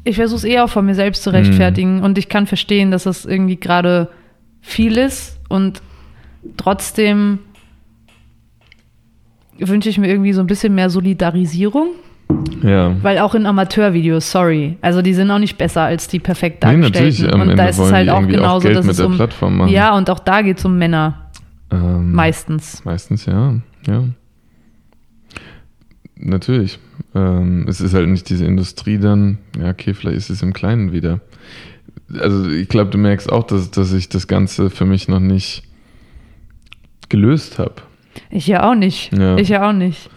ich 0.05 0.16
versuche 0.16 0.38
es 0.38 0.44
eher 0.44 0.64
auch 0.64 0.70
von 0.70 0.85
mir 0.85 0.94
selbst 0.94 1.22
zu 1.22 1.31
rechtfertigen 1.31 1.98
mhm. 1.98 2.05
und 2.05 2.18
ich 2.18 2.28
kann 2.28 2.46
verstehen, 2.46 2.90
dass 2.90 3.05
das 3.05 3.24
irgendwie 3.24 3.57
gerade 3.57 4.09
viel 4.61 4.96
ist 4.96 5.40
und 5.48 5.83
trotzdem 6.57 7.38
wünsche 9.59 9.88
ich 9.88 9.98
mir 9.98 10.09
irgendwie 10.09 10.33
so 10.33 10.40
ein 10.40 10.46
bisschen 10.46 10.74
mehr 10.74 10.90
Solidarisierung. 10.90 11.90
Ja. 12.62 12.96
Weil 13.02 13.18
auch 13.18 13.35
in 13.35 13.44
Amateurvideos, 13.44 14.31
sorry, 14.31 14.78
also 14.81 15.02
die 15.02 15.12
sind 15.12 15.31
auch 15.31 15.38
nicht 15.38 15.59
besser 15.59 15.83
als 15.83 16.09
die 16.09 16.18
perfekt 16.18 16.64
dargestellten. 16.64 17.26
Nee, 17.26 17.33
und 17.33 17.40
Ende 17.42 17.57
da 17.57 17.66
ist 17.66 17.78
es 17.78 17.92
halt 17.92 18.09
auch 18.09 18.26
genauso, 18.26 18.68
auch 18.68 18.72
dass 18.72 18.87
es 18.87 19.00
um 19.00 19.68
ja 19.68 19.96
und 19.96 20.09
auch 20.09 20.20
da 20.20 20.42
geht 20.42 20.59
es 20.59 20.64
um 20.64 20.78
Männer. 20.78 21.31
Ähm, 21.70 22.12
meistens. 22.12 22.85
Meistens 22.85 23.26
ja, 23.26 23.55
ja. 23.87 24.05
Natürlich. 26.16 26.78
Ähm, 27.14 27.66
es 27.68 27.81
ist 27.81 27.94
halt 27.94 28.09
nicht 28.09 28.29
diese 28.29 28.44
Industrie 28.44 28.98
dann, 28.98 29.38
ja, 29.59 29.70
okay, 29.70 29.94
vielleicht 29.94 30.16
ist 30.16 30.31
es 30.31 30.42
im 30.42 30.53
Kleinen 30.53 30.92
wieder. 30.92 31.20
Also 32.18 32.48
ich 32.48 32.68
glaube, 32.68 32.90
du 32.90 32.98
merkst 32.98 33.31
auch, 33.31 33.44
dass, 33.44 33.70
dass 33.70 33.92
ich 33.92 34.09
das 34.09 34.27
Ganze 34.29 34.70
für 34.70 34.85
mich 34.85 35.09
noch 35.09 35.20
nicht 35.20 35.62
gelöst 37.09 37.59
habe. 37.59 37.75
Ich 38.31 38.46
ja 38.46 38.68
auch 38.68 38.75
nicht. 38.75 39.12
Ja. 39.16 39.37
Ich 39.37 39.48
ja 39.48 39.68
auch 39.68 39.72
nicht. 39.72 40.11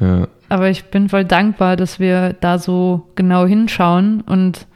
Ja. 0.00 0.28
Aber 0.48 0.70
ich 0.70 0.84
bin 0.84 1.08
voll 1.08 1.24
dankbar, 1.24 1.76
dass 1.76 1.98
wir 1.98 2.34
da 2.34 2.58
so 2.58 3.10
genau 3.14 3.46
hinschauen 3.46 4.20
und 4.20 4.66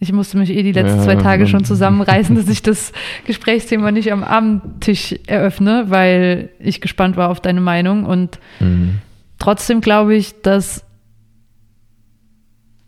ich 0.00 0.12
musste 0.12 0.38
mich 0.38 0.50
eh 0.50 0.62
die 0.62 0.72
letzten 0.72 0.98
ja, 0.98 1.04
zwei 1.04 1.16
Tage 1.16 1.48
schon 1.48 1.64
zusammenreißen, 1.64 2.36
dass 2.36 2.48
ich 2.48 2.62
das 2.62 2.92
Gesprächsthema 3.26 3.90
nicht 3.90 4.12
am 4.12 4.22
Abendtisch 4.22 5.16
eröffne, 5.26 5.86
weil 5.88 6.50
ich 6.60 6.80
gespannt 6.80 7.16
war 7.16 7.30
auf 7.30 7.40
deine 7.40 7.60
Meinung. 7.60 8.04
Und 8.04 8.38
mhm. 8.60 8.98
trotzdem 9.40 9.80
glaube 9.80 10.14
ich, 10.14 10.40
dass 10.42 10.84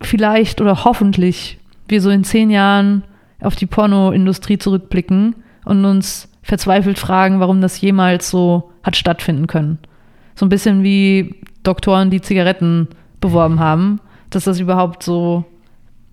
vielleicht 0.05 0.61
oder 0.61 0.83
hoffentlich 0.83 1.59
wir 1.87 2.01
so 2.01 2.09
in 2.09 2.23
zehn 2.23 2.49
Jahren 2.49 3.03
auf 3.41 3.55
die 3.55 3.65
Pornoindustrie 3.65 4.57
zurückblicken 4.57 5.35
und 5.65 5.85
uns 5.85 6.29
verzweifelt 6.43 6.97
fragen, 6.99 7.39
warum 7.39 7.61
das 7.61 7.79
jemals 7.81 8.29
so 8.29 8.71
hat 8.83 8.95
stattfinden 8.95 9.47
können. 9.47 9.79
So 10.35 10.45
ein 10.45 10.49
bisschen 10.49 10.83
wie 10.83 11.35
Doktoren, 11.63 12.09
die 12.09 12.21
Zigaretten 12.21 12.87
beworben 13.19 13.59
haben, 13.59 13.99
dass 14.29 14.45
das 14.45 14.59
überhaupt 14.59 15.03
so 15.03 15.45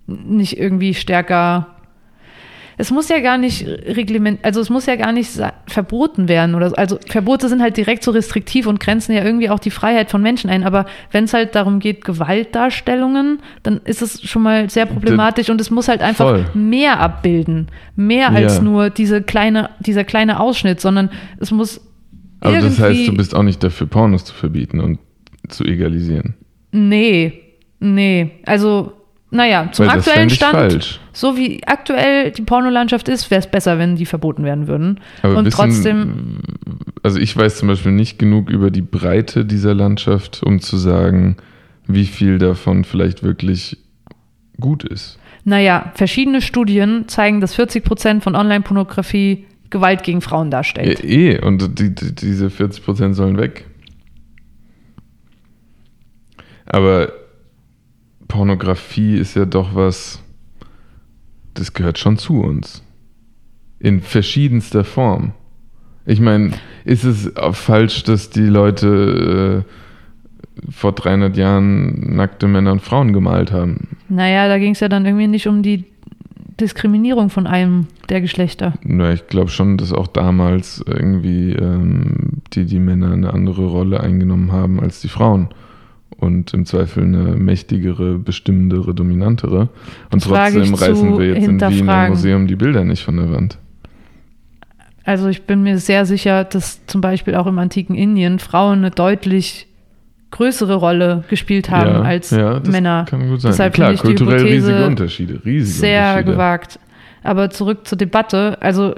nicht 0.07 0.57
irgendwie 0.57 0.93
stärker 0.93 1.67
es 2.79 2.91
muss 2.91 3.09
ja 3.09 3.19
gar 3.19 3.37
nicht 3.37 3.67
reglement, 3.67 4.39
also 4.41 4.61
es 4.61 4.69
muss 4.69 4.85
ja 4.85 4.95
gar 4.95 5.11
nicht 5.11 5.31
verboten 5.67 6.29
werden 6.29 6.55
oder 6.55 6.69
so. 6.69 6.75
also 6.77 6.97
Verbote 7.09 7.49
sind 7.49 7.61
halt 7.61 7.75
direkt 7.75 8.03
so 8.03 8.11
restriktiv 8.11 8.67
und 8.67 8.79
grenzen 8.79 9.11
ja 9.11 9.21
irgendwie 9.21 9.49
auch 9.49 9.59
die 9.59 9.69
Freiheit 9.69 10.09
von 10.09 10.21
Menschen 10.21 10.49
ein. 10.49 10.63
Aber 10.63 10.85
wenn 11.11 11.25
es 11.25 11.33
halt 11.33 11.55
darum 11.55 11.79
geht, 11.79 12.05
Gewaltdarstellungen, 12.05 13.41
dann 13.63 13.81
ist 13.83 14.01
es 14.01 14.21
schon 14.21 14.43
mal 14.43 14.69
sehr 14.69 14.85
problematisch 14.85 15.49
und 15.49 15.59
es 15.59 15.69
muss 15.69 15.89
halt 15.89 16.01
einfach 16.01 16.29
Voll. 16.29 16.45
mehr 16.53 17.01
abbilden, 17.01 17.67
mehr 17.97 18.29
als 18.29 18.55
ja. 18.55 18.61
nur 18.61 18.89
diese 18.89 19.21
kleine, 19.23 19.71
dieser 19.81 20.05
kleine 20.05 20.39
Ausschnitt, 20.39 20.79
sondern 20.79 21.09
es 21.37 21.51
muss 21.51 21.81
aber 22.39 22.61
das 22.61 22.79
heißt, 22.79 23.09
du 23.09 23.17
bist 23.17 23.35
auch 23.35 23.43
nicht 23.43 23.61
dafür, 23.61 23.87
Pornos 23.87 24.23
zu 24.23 24.33
verbieten 24.33 24.79
und 24.79 24.99
zu 25.49 25.65
egalisieren. 25.65 26.35
Nee, 26.71 27.33
nee. 27.81 28.31
Also 28.45 28.93
Naja, 29.31 29.69
zum 29.71 29.85
Weil 29.85 29.99
aktuellen 29.99 30.29
Stand, 30.31 30.53
falsch. 30.53 30.99
so 31.13 31.37
wie 31.37 31.63
aktuell 31.65 32.31
die 32.31 32.41
Pornolandschaft 32.41 33.07
ist, 33.09 33.29
wäre 33.29 33.39
es 33.39 33.47
besser, 33.47 33.77
wenn 33.77 33.95
die 33.95 34.07
verboten 34.07 34.43
werden 34.43 34.67
würden. 34.67 34.99
Aber 35.21 35.37
Und 35.37 35.45
wissen, 35.45 35.55
trotzdem, 35.55 36.39
also 37.03 37.19
ich 37.19 37.37
weiß 37.37 37.57
zum 37.57 37.67
Beispiel 37.67 37.91
nicht 37.91 38.17
genug 38.17 38.49
über 38.49 38.71
die 38.71 38.81
Breite 38.81 39.45
dieser 39.45 39.75
Landschaft, 39.75 40.41
um 40.41 40.59
zu 40.61 40.77
sagen, 40.77 41.37
wie 41.85 42.05
viel 42.05 42.39
davon 42.39 42.83
vielleicht 42.85 43.21
wirklich 43.21 43.77
gut 44.59 44.83
ist. 44.83 45.19
naja, 45.43 45.91
verschiedene 45.93 46.41
Studien 46.41 47.07
zeigen, 47.07 47.39
dass 47.39 47.53
40 47.55 47.83
Prozent 47.83 48.23
von 48.23 48.35
Online-Pornografie 48.35 49.45
Gewalt 49.69 50.01
gegen 50.03 50.21
Frauen 50.21 50.49
darstellt. 50.49 51.03
Eh, 51.03 51.33
eh, 51.33 51.39
und 51.39 51.79
die, 51.79 51.93
die, 51.93 52.15
diese 52.15 52.47
40% 52.47 53.13
sollen 53.13 53.37
weg. 53.37 53.65
Aber 56.65 57.11
Pornografie 58.29 59.17
ist 59.17 59.35
ja 59.35 59.43
doch 59.43 59.75
was, 59.75 60.23
das 61.55 61.73
gehört 61.73 61.97
schon 61.97 62.17
zu 62.17 62.41
uns. 62.41 62.81
In 63.79 63.99
verschiedenster 63.99 64.85
Form. 64.85 65.33
Ich 66.05 66.21
meine, 66.21 66.51
ist 66.85 67.03
es 67.03 67.31
falsch, 67.51 68.03
dass 68.03 68.29
die 68.29 68.47
Leute 68.47 69.65
äh, 69.65 70.71
vor 70.71 70.93
300 70.93 71.35
Jahren 71.35 72.15
nackte 72.15 72.47
Männer 72.47 72.71
und 72.71 72.81
Frauen 72.81 73.11
gemalt 73.11 73.51
haben? 73.51 73.97
Naja, 74.07 74.47
da 74.47 74.57
ging 74.57 74.71
es 74.71 74.79
ja 74.79 74.87
dann 74.87 75.05
irgendwie 75.05 75.27
nicht 75.27 75.47
um 75.47 75.61
die 75.61 75.85
Diskriminierung 76.59 77.29
von 77.29 77.47
einem 77.47 77.87
der 78.09 78.21
Geschlechter. 78.21 78.73
Na, 78.83 79.13
ich 79.13 79.27
glaube 79.27 79.49
schon, 79.49 79.77
dass 79.77 79.93
auch 79.93 80.07
damals 80.07 80.83
irgendwie 80.85 81.53
ähm, 81.53 82.41
die, 82.53 82.65
die 82.65 82.79
Männer 82.79 83.11
eine 83.11 83.33
andere 83.33 83.65
Rolle 83.65 84.01
eingenommen 84.01 84.51
haben 84.51 84.79
als 84.79 85.01
die 85.01 85.07
Frauen. 85.07 85.49
Und 86.19 86.53
im 86.53 86.65
Zweifel 86.65 87.03
eine 87.03 87.35
mächtigere, 87.35 88.17
bestimmendere, 88.17 88.93
dominantere. 88.93 89.69
Und 90.11 90.29
wage 90.29 90.59
trotzdem 90.59 90.73
reißen 90.73 91.17
wir 91.17 91.27
jetzt 91.27 91.47
in 91.47 91.61
Wien 91.61 91.85
im. 91.87 92.09
Museum 92.09 92.47
die 92.47 92.55
Bilder 92.57 92.83
nicht 92.83 93.03
von 93.03 93.15
der 93.15 93.31
Wand. 93.31 93.57
Also 95.05 95.27
ich 95.27 95.43
bin 95.43 95.63
mir 95.63 95.77
sehr 95.77 96.05
sicher, 96.05 96.43
dass 96.43 96.85
zum 96.87 97.01
Beispiel 97.01 97.35
auch 97.35 97.47
im 97.47 97.57
antiken 97.57 97.95
Indien 97.95 98.39
Frauen 98.39 98.79
eine 98.79 98.91
deutlich 98.91 99.67
größere 100.31 100.75
Rolle 100.75 101.23
gespielt 101.29 101.71
haben 101.71 101.89
ja, 101.89 102.01
als 102.01 102.29
ja, 102.31 102.59
das 102.59 102.69
Männer. 102.69 103.05
Kann 103.09 103.27
gut 103.29 103.41
sein. 103.41 103.51
Deshalb 103.51 103.73
Klar, 103.73 103.95
kulturell 103.95 104.43
riesige 104.43 104.85
Unterschiede. 104.85 105.41
Riesige 105.43 105.79
Sehr 105.79 106.01
Unterschiede. 106.09 106.31
gewagt. 106.31 106.79
Aber 107.23 107.49
zurück 107.49 107.87
zur 107.87 107.97
Debatte. 107.97 108.61
Also 108.61 108.93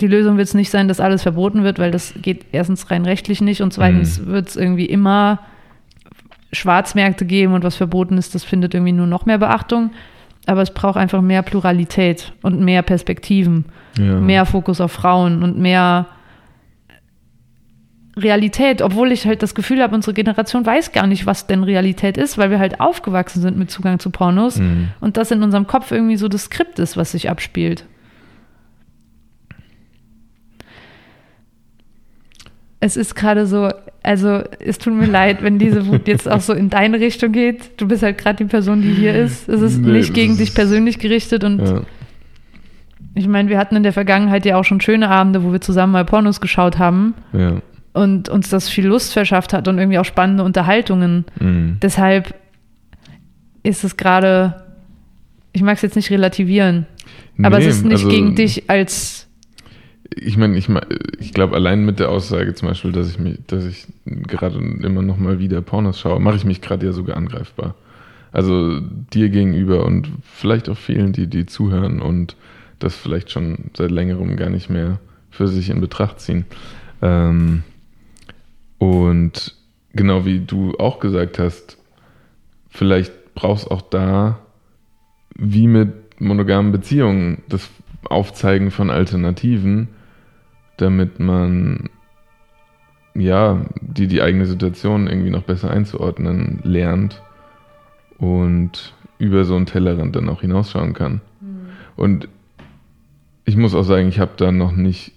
die 0.00 0.08
Lösung 0.08 0.36
wird 0.36 0.48
es 0.48 0.54
nicht 0.54 0.70
sein, 0.70 0.88
dass 0.88 1.00
alles 1.00 1.22
verboten 1.22 1.62
wird, 1.62 1.78
weil 1.78 1.90
das 1.92 2.14
geht 2.20 2.46
erstens 2.52 2.90
rein 2.90 3.04
rechtlich 3.04 3.40
nicht 3.40 3.62
und 3.62 3.72
zweitens 3.72 4.20
Mhm. 4.20 4.26
wird 4.26 4.48
es 4.48 4.56
irgendwie 4.56 4.86
immer 4.86 5.38
Schwarzmärkte 6.54 7.24
geben 7.24 7.54
und 7.54 7.64
was 7.64 7.76
verboten 7.76 8.18
ist, 8.18 8.34
das 8.34 8.44
findet 8.44 8.74
irgendwie 8.74 8.92
nur 8.92 9.06
noch 9.06 9.26
mehr 9.26 9.38
Beachtung. 9.38 9.90
Aber 10.46 10.60
es 10.62 10.72
braucht 10.72 10.96
einfach 10.98 11.22
mehr 11.22 11.42
Pluralität 11.42 12.32
und 12.42 12.60
mehr 12.60 12.82
Perspektiven, 12.82 13.64
Ja. 13.98 14.20
mehr 14.20 14.44
Fokus 14.46 14.80
auf 14.80 14.92
Frauen 14.92 15.42
und 15.42 15.58
mehr 15.58 16.06
Realität, 18.16 18.80
obwohl 18.82 19.10
ich 19.10 19.26
halt 19.26 19.42
das 19.42 19.54
Gefühl 19.56 19.82
habe, 19.82 19.94
unsere 19.94 20.14
Generation 20.14 20.64
weiß 20.64 20.92
gar 20.92 21.06
nicht, 21.08 21.26
was 21.26 21.46
denn 21.48 21.64
Realität 21.64 22.16
ist, 22.16 22.38
weil 22.38 22.50
wir 22.50 22.60
halt 22.60 22.78
aufgewachsen 22.78 23.40
sind 23.42 23.56
mit 23.56 23.70
Zugang 23.72 23.98
zu 23.98 24.10
Pornos 24.10 24.58
Mhm. 24.58 24.88
und 25.00 25.16
das 25.16 25.30
in 25.32 25.42
unserem 25.42 25.66
Kopf 25.66 25.90
irgendwie 25.90 26.16
so 26.16 26.28
das 26.28 26.44
Skript 26.44 26.78
ist, 26.78 26.96
was 26.96 27.10
sich 27.12 27.28
abspielt. 27.28 27.86
Es 32.80 32.96
ist 32.96 33.14
gerade 33.14 33.46
so, 33.46 33.70
also 34.04 34.42
es 34.60 34.78
tut 34.78 34.94
mir 34.94 35.06
leid, 35.06 35.42
wenn 35.42 35.58
diese 35.58 35.86
Wut 35.88 36.06
jetzt 36.06 36.30
auch 36.30 36.40
so 36.40 36.52
in 36.52 36.70
deine 36.70 37.00
Richtung 37.00 37.32
geht. 37.32 37.80
Du 37.80 37.88
bist 37.88 38.02
halt 38.04 38.18
gerade 38.18 38.36
die 38.36 38.44
Person, 38.48 38.80
die 38.82 38.92
hier 38.92 39.14
ist. 39.14 39.48
Es 39.48 39.60
ist 39.62 39.78
Nee, 39.78 39.92
nicht 39.92 40.14
gegen 40.14 40.32
ist- 40.34 40.40
dich 40.40 40.54
persönlich 40.54 40.98
gerichtet 41.00 41.42
und 41.42 41.60
Ja. 41.66 41.80
ich 43.14 43.26
meine, 43.26 43.48
wir 43.48 43.58
hatten 43.58 43.76
in 43.76 43.82
der 43.82 43.92
Vergangenheit 43.92 44.44
ja 44.44 44.56
auch 44.56 44.64
schon 44.64 44.80
schöne 44.80 45.08
Abende, 45.08 45.42
wo 45.42 45.52
wir 45.52 45.60
zusammen 45.60 45.92
mal 45.94 46.04
Pornos 46.04 46.40
geschaut 46.40 46.78
haben 46.78 47.14
Ja. 47.32 47.62
und 47.94 48.28
uns 48.28 48.50
das 48.50 48.68
viel 48.68 48.86
Lust 48.86 49.12
verschafft 49.12 49.52
hat 49.52 49.68
und 49.68 49.78
irgendwie 49.78 49.98
auch 49.98 50.04
spannende 50.04 50.44
Unterhaltungen. 50.44 51.24
Mhm. 51.40 51.78
Deshalb 51.82 52.34
ist 53.62 53.84
es 53.84 53.96
gerade, 53.96 54.62
ich 55.52 55.62
mag 55.62 55.76
es 55.76 55.82
jetzt 55.82 55.96
nicht 55.96 56.10
relativieren, 56.10 56.86
aber 57.42 57.58
Nee, 57.58 57.66
es 57.66 57.76
ist 57.76 57.84
nicht 57.84 58.04
also- 58.04 58.08
gegen 58.08 58.34
dich 58.36 58.68
als, 58.68 59.23
Ich 60.16 60.36
meine, 60.36 60.56
ich, 60.56 60.68
mein- 60.68 60.86
ich 61.18 61.32
glaube, 61.32 61.56
allein 61.56 61.84
mit 61.84 61.98
der 61.98 62.10
Aussage 62.10 62.54
zum 62.54 62.68
Beispiel, 62.68 62.92
dass 62.92 63.10
ich 63.10 63.18
mich, 63.18 63.38
dass 63.46 63.64
ich 63.64 63.86
gerade 64.04 64.58
immer 64.58 65.02
noch 65.02 65.16
mal 65.18 65.38
wieder 65.38 65.60
Pornos 65.60 65.98
schaue, 65.98 66.20
mache 66.20 66.36
ich 66.36 66.44
mich 66.44 66.60
gerade 66.60 66.86
ja 66.86 66.92
sogar 66.92 67.16
angreifbar. 67.16 67.74
Also 68.32 68.80
dir 68.80 69.28
gegenüber 69.28 69.84
und 69.84 70.08
vielleicht 70.22 70.68
auch 70.68 70.76
vielen, 70.76 71.12
die, 71.12 71.26
die 71.28 71.46
zuhören 71.46 72.00
und 72.00 72.36
das 72.78 72.96
vielleicht 72.96 73.30
schon 73.30 73.70
seit 73.76 73.90
längerem 73.90 74.36
gar 74.36 74.50
nicht 74.50 74.70
mehr 74.70 74.98
für 75.30 75.48
sich 75.48 75.70
in 75.70 75.80
Betracht 75.80 76.20
ziehen. 76.20 76.44
Ähm, 77.02 77.62
und 78.78 79.54
genau 79.92 80.24
wie 80.24 80.40
du 80.40 80.74
auch 80.78 80.98
gesagt 81.00 81.38
hast, 81.38 81.78
vielleicht 82.68 83.12
brauchst 83.34 83.70
auch 83.70 83.82
da, 83.82 84.38
wie 85.36 85.66
mit 85.66 86.20
monogamen 86.20 86.72
Beziehungen, 86.72 87.42
das 87.48 87.68
Aufzeigen 88.04 88.70
von 88.70 88.90
Alternativen, 88.90 89.88
damit 90.76 91.20
man 91.20 91.88
ja, 93.14 93.64
die 93.80 94.08
die 94.08 94.22
eigene 94.22 94.46
Situation 94.46 95.06
irgendwie 95.06 95.30
noch 95.30 95.44
besser 95.44 95.70
einzuordnen 95.70 96.60
lernt 96.64 97.22
und 98.18 98.92
über 99.18 99.44
so 99.44 99.54
einen 99.54 99.66
Tellerrand 99.66 100.16
dann 100.16 100.28
auch 100.28 100.40
hinausschauen 100.40 100.94
kann. 100.94 101.20
Und 101.96 102.28
ich 103.44 103.56
muss 103.56 103.74
auch 103.74 103.84
sagen, 103.84 104.08
ich 104.08 104.18
habe 104.18 104.32
da 104.36 104.50
noch 104.50 104.72
nicht 104.72 105.12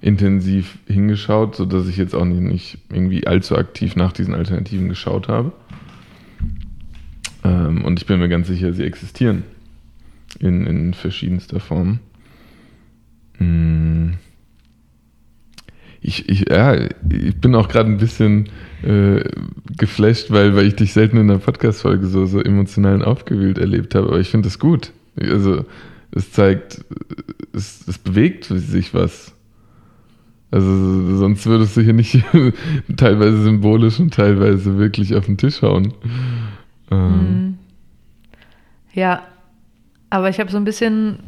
intensiv 0.00 0.78
hingeschaut, 0.86 1.56
sodass 1.56 1.88
ich 1.88 1.96
jetzt 1.96 2.14
auch 2.14 2.24
nicht, 2.24 2.40
nicht 2.40 2.78
irgendwie 2.90 3.26
allzu 3.26 3.56
aktiv 3.56 3.96
nach 3.96 4.12
diesen 4.12 4.34
Alternativen 4.34 4.88
geschaut 4.88 5.28
habe. 5.28 5.52
Ähm, 7.44 7.84
und 7.84 8.00
ich 8.00 8.06
bin 8.06 8.18
mir 8.18 8.28
ganz 8.28 8.48
sicher, 8.48 8.72
sie 8.72 8.84
existieren 8.84 9.44
in, 10.38 10.66
in 10.66 10.94
verschiedenster 10.94 11.60
Form. 11.60 12.00
Mm. 13.38 14.12
Ich, 16.02 16.28
ich, 16.28 16.48
ja, 16.48 16.74
ich 17.10 17.36
bin 17.40 17.54
auch 17.54 17.68
gerade 17.68 17.90
ein 17.90 17.98
bisschen 17.98 18.48
äh, 18.82 19.22
geflasht, 19.76 20.30
weil, 20.30 20.56
weil 20.56 20.66
ich 20.66 20.76
dich 20.76 20.92
selten 20.94 21.18
in 21.18 21.28
der 21.28 21.38
Podcast-Folge 21.38 22.06
so, 22.06 22.24
so 22.26 22.40
emotional 22.40 22.94
und 22.94 23.02
aufgewühlt 23.04 23.58
erlebt 23.58 23.94
habe. 23.94 24.08
Aber 24.08 24.18
ich 24.20 24.28
finde 24.30 24.48
es 24.48 24.58
gut. 24.58 24.92
Also, 25.20 25.66
es 26.12 26.32
zeigt, 26.32 26.82
es, 27.52 27.86
es 27.86 27.98
bewegt 27.98 28.44
sich 28.44 28.94
was. 28.94 29.34
Also, 30.50 31.16
sonst 31.18 31.46
würdest 31.46 31.76
du 31.76 31.82
hier 31.82 31.92
nicht 31.92 32.24
teilweise 32.96 33.42
symbolisch 33.42 34.00
und 34.00 34.14
teilweise 34.14 34.78
wirklich 34.78 35.14
auf 35.14 35.26
den 35.26 35.36
Tisch 35.36 35.62
hauen. 35.62 35.92
Ähm, 36.90 37.10
Mhm. 37.10 37.58
ja, 38.94 39.22
aber 40.08 40.28
ich 40.30 40.40
habe 40.40 40.50
so 40.50 40.56
ein 40.56 40.64
bisschen, 40.64 41.18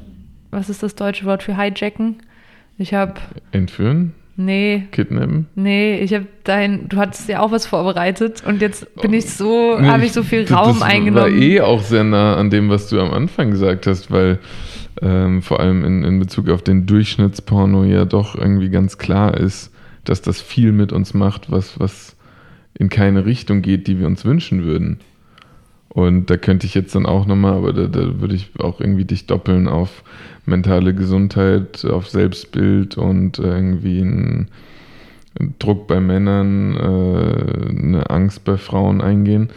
was 0.51 0.69
ist 0.71 0.83
das 0.83 0.95
deutsche 0.97 1.25
Wort 1.27 1.43
für 1.45 1.57
hijacken? 1.57 2.17
Ich 2.79 2.95
habe, 2.95 3.15
Entführen? 3.53 4.15
Nee, 4.37 4.85
Kidnappen? 4.93 5.47
nee, 5.55 5.99
ich 6.01 6.13
habe 6.15 6.27
dein, 6.45 6.89
du 6.89 6.97
hattest 6.97 7.29
ja 7.29 7.41
auch 7.41 7.51
was 7.53 7.67
vorbereitet 7.67 8.43
und 8.47 8.61
jetzt 8.61 8.95
bin 9.01 9.13
ich 9.13 9.31
so, 9.31 9.79
Nee, 9.79 9.89
habe 9.89 10.05
ich 10.05 10.13
so 10.13 10.23
viel 10.23 10.45
das- 10.45 10.57
Raum 10.57 10.79
das 10.79 10.83
eingenommen. 10.83 11.33
war 11.35 11.41
eh 11.43 11.61
auch 11.61 11.83
sehr 11.83 12.05
nah 12.05 12.37
an 12.37 12.51
dem, 12.51 12.69
was 12.71 12.89
du 12.89 13.01
am 13.01 13.11
Anfang 13.13 13.51
gesagt 13.51 13.87
hast, 13.87 14.11
weil 14.11 14.39
ähm, 15.01 15.43
vor 15.43 15.61
allem 15.61 15.85
in, 15.85 16.05
in 16.05 16.19
Bezug 16.19 16.49
auf 16.51 16.63
den 16.63 16.87
Durchschnittsporno 16.87 17.85
ja 17.85 18.05
doch 18.05 18.35
irgendwie 18.35 18.69
ganz 18.69 18.99
klar 18.99 19.37
ist, 19.37 19.73
dass 20.05 20.21
das 20.23 20.41
viel 20.41 20.73
mit 20.73 20.93
uns 20.93 21.15
macht, 21.15 21.51
was, 21.51 21.79
was 21.81 22.17
in 22.79 22.89
keine 22.89 23.25
Richtung 23.25 23.63
geht, 23.63 23.87
die 23.87 23.99
wir 23.99 24.07
uns 24.07 24.25
wünschen 24.25 24.65
würden. 24.65 24.99
Und 25.95 26.31
da 26.31 26.39
könnte 26.39 26.67
ich 26.67 26.75
jetzt 26.75 26.95
dann 26.95 27.05
auch 27.05 27.27
nochmal, 27.27 27.53
aber 27.53 27.73
da, 27.75 27.87
da 27.87 28.21
würde 28.21 28.35
ich 28.35 28.51
auch 28.59 28.81
irgendwie 28.81 29.05
dich 29.05 29.27
doppeln 29.27 29.69
auf 29.69 30.03
mentale 30.47 30.95
Gesundheit, 30.95 31.85
auf 31.85 32.09
Selbstbild 32.09 32.97
und 32.97 33.39
irgendwie 33.39 34.01
ein 34.01 34.49
Druck 35.59 35.87
bei 35.87 36.01
Männern, 36.01 36.75
äh, 36.77 37.79
eine 37.79 38.09
Angst 38.11 38.45
bei 38.45 38.57
Frauen 38.57 39.03
eingehen. 39.03 39.51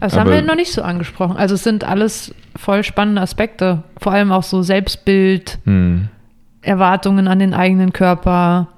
Das 0.00 0.14
haben 0.14 0.28
Aber- 0.28 0.36
wir 0.36 0.42
noch 0.42 0.56
nicht 0.56 0.72
so 0.72 0.82
angesprochen. 0.82 1.36
Also 1.36 1.54
es 1.54 1.64
sind 1.64 1.84
alles 1.84 2.34
voll 2.56 2.82
spannende 2.82 3.20
Aspekte. 3.20 3.82
Vor 3.98 4.12
allem 4.12 4.32
auch 4.32 4.42
so 4.42 4.62
Selbstbild, 4.62 5.58
Hm. 5.64 6.08
Erwartungen 6.62 7.28
an 7.28 7.38
den 7.38 7.54
eigenen 7.54 7.92
Körper. 7.92 8.68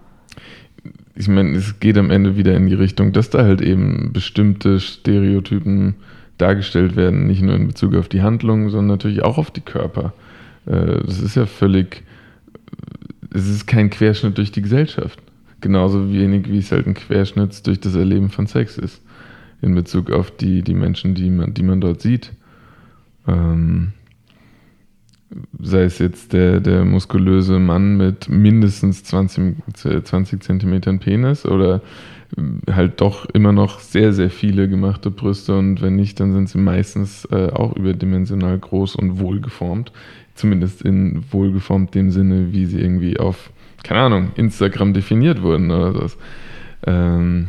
Ich 1.15 1.29
meine, 1.29 1.57
es 1.57 1.79
geht 1.81 1.99
am 1.99 2.11
Ende 2.11 2.37
wieder 2.37 2.55
in 2.57 2.67
die 2.67 2.75
Richtung, 2.75 3.13
dass 3.13 3.31
da 3.31 3.45
halt 3.45 3.61
eben 3.61 4.13
bestimmte 4.13 4.79
Stereotypen 4.81 5.95
dargestellt 6.39 6.97
werden, 6.97 7.27
nicht 7.27 7.43
nur 7.43 7.55
in 7.55 7.69
Bezug 7.69 7.95
auf 7.95 8.09
die 8.09 8.23
Handlungen, 8.23 8.71
sondern 8.71 8.99
natürlich 8.99 9.23
auch 9.23 9.39
auf 9.39 9.51
die 9.51 9.61
Körper. 9.61 10.13
Äh, 10.67 11.03
Das 11.05 11.21
ist 11.21 11.37
ja 11.37 11.47
völlig, 11.47 12.03
es 13.33 13.49
ist 13.49 13.67
kein 13.67 13.91
Querschnitt 13.91 14.39
durch 14.39 14.53
die 14.53 14.63
Gesellschaft. 14.63 15.21
Genauso 15.61 16.13
wenig 16.13 16.51
wie 16.51 16.59
es 16.59 16.73
halt 16.73 16.87
ein 16.87 16.95
Querschnitt 16.95 17.67
durch 17.67 17.81
das 17.81 17.95
Erleben 17.95 18.31
von 18.31 18.47
Sex 18.47 18.79
ist. 18.79 19.01
In 19.61 19.75
Bezug 19.75 20.11
auf 20.11 20.33
die, 20.33 20.63
die 20.63 20.75
Menschen, 20.75 21.15
die 21.15 21.31
man, 21.31 21.55
die 21.55 21.63
man 21.63 21.81
dort 21.81 22.01
sieht. 22.01 22.33
Ähm, 23.29 23.93
sei 25.61 25.85
es 25.85 25.99
jetzt 25.99 26.33
der, 26.33 26.61
der 26.61 26.85
muskulöse 26.85 27.59
Mann 27.59 27.97
mit 27.97 28.29
mindestens 28.29 29.05
20, 29.05 29.57
20 30.05 30.43
Zentimetern 30.43 30.99
Penis 30.99 31.47
oder 31.47 31.81
halt 32.71 33.01
doch 33.01 33.27
immer 33.27 33.53
noch 33.53 33.81
sehr, 33.81 34.13
sehr 34.13 34.31
viele 34.31 34.69
gemachte 34.69 35.11
Brüste 35.11 35.57
und 35.57 35.83
wenn 35.83 35.97
nicht, 35.97 36.19
dann 36.19 36.33
sind 36.33 36.49
sie 36.49 36.59
meistens 36.59 37.27
äh, 37.27 37.51
auch 37.51 37.77
überdimensional 37.77 38.59
groß 38.59 38.97
und 38.97 39.21
wohlgeformt. 39.21 39.93
Zumindest 40.35 40.83
in 40.83 41.25
wohlgeformt 41.31 41.95
dem 41.95 42.11
Sinne, 42.11 42.53
wie 42.53 42.65
sie 42.65 42.81
irgendwie 42.81 43.19
auf, 43.19 43.51
keine 43.83 44.01
Ahnung, 44.01 44.31
Instagram 44.37 44.95
definiert 44.95 45.43
wurden 45.43 45.71
oder 45.71 45.93
so. 46.09 46.17
Ähm, 46.87 47.49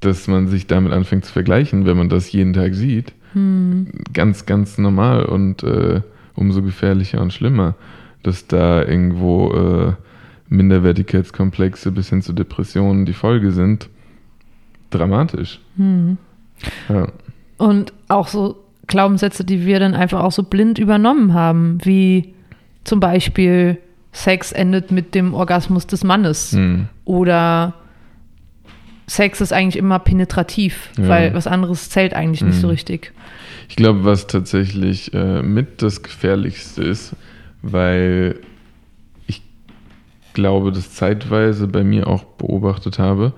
dass 0.00 0.26
man 0.26 0.48
sich 0.48 0.66
damit 0.66 0.92
anfängt 0.92 1.24
zu 1.24 1.32
vergleichen, 1.32 1.86
wenn 1.86 1.96
man 1.96 2.08
das 2.08 2.32
jeden 2.32 2.54
Tag 2.54 2.74
sieht. 2.74 3.12
Hm. 3.34 3.86
Ganz, 4.12 4.46
ganz 4.46 4.78
normal 4.78 5.26
und 5.26 5.62
äh, 5.62 6.00
umso 6.34 6.62
gefährlicher 6.62 7.20
und 7.20 7.32
schlimmer, 7.32 7.74
dass 8.22 8.46
da 8.48 8.82
irgendwo 8.82 9.52
äh, 9.52 9.92
Minderwertigkeitskomplexe 10.48 11.92
bis 11.92 12.08
hin 12.08 12.22
zu 12.22 12.32
Depressionen 12.32 13.04
die 13.04 13.12
Folge 13.12 13.52
sind 13.52 13.88
dramatisch. 14.92 15.60
Hm. 15.76 16.16
Ja. 16.88 17.08
Und 17.58 17.92
auch 18.08 18.28
so 18.28 18.62
Glaubenssätze, 18.86 19.44
die 19.44 19.64
wir 19.64 19.80
dann 19.80 19.94
einfach 19.94 20.22
auch 20.22 20.32
so 20.32 20.42
blind 20.42 20.78
übernommen 20.78 21.34
haben, 21.34 21.78
wie 21.82 22.34
zum 22.84 23.00
Beispiel 23.00 23.78
Sex 24.12 24.52
endet 24.52 24.90
mit 24.90 25.14
dem 25.14 25.34
Orgasmus 25.34 25.86
des 25.86 26.04
Mannes 26.04 26.52
hm. 26.52 26.88
oder 27.04 27.74
Sex 29.06 29.40
ist 29.40 29.52
eigentlich 29.52 29.76
immer 29.76 29.98
penetrativ, 29.98 30.90
ja. 30.98 31.08
weil 31.08 31.34
was 31.34 31.46
anderes 31.46 31.90
zählt 31.90 32.14
eigentlich 32.14 32.42
nicht 32.42 32.54
hm. 32.54 32.60
so 32.60 32.68
richtig. 32.68 33.12
Ich 33.68 33.76
glaube, 33.76 34.04
was 34.04 34.26
tatsächlich 34.26 35.14
äh, 35.14 35.42
mit 35.42 35.82
das 35.82 36.02
Gefährlichste 36.02 36.82
ist, 36.82 37.16
weil 37.62 38.38
ich 39.26 39.42
glaube, 40.34 40.72
das 40.72 40.94
zeitweise 40.94 41.68
bei 41.68 41.84
mir 41.84 42.06
auch 42.06 42.24
beobachtet 42.24 42.98
habe, 42.98 43.32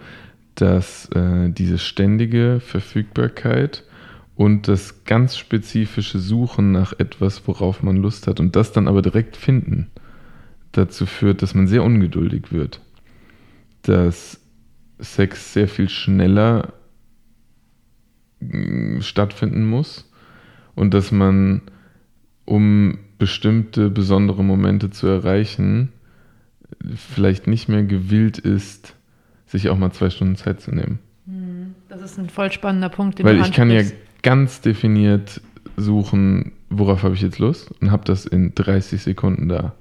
dass 0.54 1.06
äh, 1.10 1.50
diese 1.50 1.78
ständige 1.78 2.60
Verfügbarkeit 2.60 3.84
und 4.36 4.68
das 4.68 5.04
ganz 5.04 5.36
spezifische 5.36 6.18
Suchen 6.18 6.72
nach 6.72 6.92
etwas, 6.98 7.46
worauf 7.46 7.82
man 7.82 7.96
Lust 7.96 8.26
hat 8.26 8.40
und 8.40 8.56
das 8.56 8.72
dann 8.72 8.88
aber 8.88 9.02
direkt 9.02 9.36
finden, 9.36 9.90
dazu 10.72 11.06
führt, 11.06 11.42
dass 11.42 11.54
man 11.54 11.66
sehr 11.66 11.82
ungeduldig 11.82 12.52
wird. 12.52 12.80
Dass 13.82 14.40
Sex 14.98 15.52
sehr 15.52 15.68
viel 15.68 15.88
schneller 15.88 16.72
mm, 18.40 19.00
stattfinden 19.00 19.64
muss 19.64 20.10
und 20.74 20.94
dass 20.94 21.12
man, 21.12 21.62
um 22.44 22.98
bestimmte 23.18 23.90
besondere 23.90 24.42
Momente 24.42 24.90
zu 24.90 25.06
erreichen, 25.06 25.92
vielleicht 26.94 27.46
nicht 27.46 27.68
mehr 27.68 27.84
gewillt 27.84 28.38
ist, 28.38 28.96
sich 29.46 29.68
auch 29.68 29.78
mal 29.78 29.92
zwei 29.92 30.10
Stunden 30.10 30.36
Zeit 30.36 30.60
zu 30.60 30.72
nehmen. 30.72 30.98
Hm, 31.26 31.74
das 31.88 32.02
ist 32.02 32.18
ein 32.18 32.28
voll 32.28 32.52
spannender 32.52 32.88
Punkt. 32.88 33.18
Den 33.18 33.26
Weil 33.26 33.40
ich 33.40 33.52
kann 33.52 33.70
ja 33.70 33.82
ganz 34.22 34.60
definiert 34.60 35.40
suchen, 35.76 36.52
worauf 36.70 37.02
habe 37.02 37.14
ich 37.14 37.22
jetzt 37.22 37.38
Lust 37.38 37.70
und 37.80 37.90
habe 37.90 38.04
das 38.04 38.26
in 38.26 38.54
30 38.54 39.02
Sekunden 39.02 39.48
da. 39.48 39.74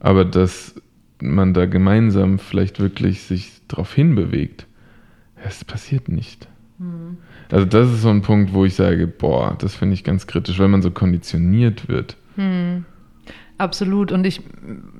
Aber 0.00 0.24
dass 0.24 0.74
man 1.20 1.54
da 1.54 1.66
gemeinsam 1.66 2.38
vielleicht 2.38 2.80
wirklich 2.80 3.22
sich 3.22 3.62
darauf 3.68 3.94
hinbewegt, 3.94 4.66
das 5.42 5.64
passiert 5.64 6.08
nicht. 6.08 6.48
Hm. 6.78 7.18
Also 7.50 7.66
das 7.66 7.90
ist 7.92 8.02
so 8.02 8.08
ein 8.08 8.22
Punkt, 8.22 8.52
wo 8.52 8.64
ich 8.64 8.74
sage, 8.74 9.06
boah, 9.06 9.56
das 9.58 9.74
finde 9.74 9.94
ich 9.94 10.04
ganz 10.04 10.26
kritisch, 10.26 10.58
weil 10.58 10.68
man 10.68 10.82
so 10.82 10.90
konditioniert 10.90 11.88
wird. 11.88 12.16
Hm. 12.36 12.84
Absolut. 13.56 14.10
Und 14.10 14.26
ich, 14.26 14.40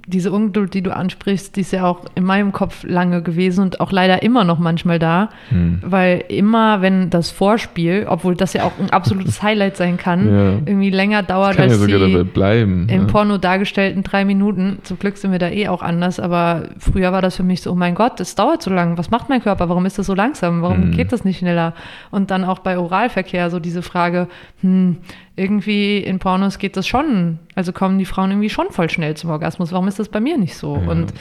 diese 0.07 0.31
Ungeduld, 0.31 0.75
die 0.75 0.83
du 0.83 0.95
ansprichst, 0.95 1.57
die 1.57 1.63
ist 1.63 1.73
ja 1.73 1.87
auch 1.87 2.05
in 2.15 2.23
meinem 2.23 2.53
Kopf 2.53 2.85
lange 2.85 3.21
gewesen 3.21 3.63
und 3.63 3.81
auch 3.81 3.91
leider 3.91 4.23
immer 4.23 4.45
noch 4.45 4.61
manchmal 4.61 5.01
da. 5.01 5.31
Hm. 5.49 5.81
Weil 5.83 6.23
immer, 6.29 6.81
wenn 6.81 7.11
das 7.11 7.31
Vorspiel, 7.31 8.07
obwohl 8.09 8.37
das 8.37 8.53
ja 8.53 8.63
auch 8.63 8.73
ein 8.79 8.91
absolutes 8.91 9.43
Highlight 9.43 9.77
sein 9.77 9.97
kann, 9.97 10.29
ja. 10.29 10.53
irgendwie 10.67 10.91
länger 10.91 11.25
dauert 11.25 11.59
als 11.59 11.81
ja 11.81 11.99
die 11.99 12.25
bleiben, 12.25 12.89
im 12.89 13.03
ja. 13.03 13.07
Porno 13.09 13.39
dargestellten 13.39 14.05
drei 14.05 14.25
Minuten. 14.25 14.79
Zum 14.85 15.01
Glück 15.01 15.17
sind 15.17 15.33
wir 15.33 15.41
da 15.41 15.49
eh 15.49 15.67
auch 15.67 15.83
anders, 15.83 16.21
aber 16.21 16.69
früher 16.79 17.11
war 17.11 17.23
das 17.23 17.37
für 17.37 17.43
mich 17.43 17.61
so, 17.61 17.73
oh 17.73 17.75
mein 17.75 17.97
Gott, 17.97 18.21
das 18.21 18.37
dauert 18.37 18.63
so 18.63 18.71
lang. 18.71 18.97
Was 18.99 19.11
macht 19.11 19.29
mein 19.29 19.43
Körper? 19.43 19.69
Warum 19.69 19.85
ist 19.85 19.99
das 19.99 20.07
so 20.07 20.15
langsam? 20.15 20.63
Warum 20.63 20.83
hm. 20.83 20.91
geht 20.93 21.11
das 21.11 21.25
nicht 21.25 21.39
schneller? 21.39 21.75
Und 22.13 22.31
dann 22.31 22.45
auch 22.45 22.61
bei 22.61 22.79
Oralverkehr 22.79 23.51
so 23.51 23.59
diese 23.59 23.83
Frage, 23.83 24.29
hm, 24.61 24.99
irgendwie 25.37 25.99
in 25.99 26.19
Pornos 26.19 26.59
geht 26.59 26.77
das 26.77 26.87
schon. 26.87 27.39
Also 27.55 27.73
kommen 27.73 27.99
die 27.99 28.05
Frauen 28.05 28.31
irgendwie 28.31 28.51
schon 28.51 28.71
voll 28.71 28.89
schnell 28.89 29.17
zum 29.17 29.31
Orgasmus. 29.31 29.73
Warum 29.73 29.89
ist 29.89 29.99
das 29.99 30.09
bei 30.09 30.21
mir 30.21 30.39
nicht 30.39 30.57
so? 30.57 30.77
Ja. 30.77 30.91
Und 30.91 31.13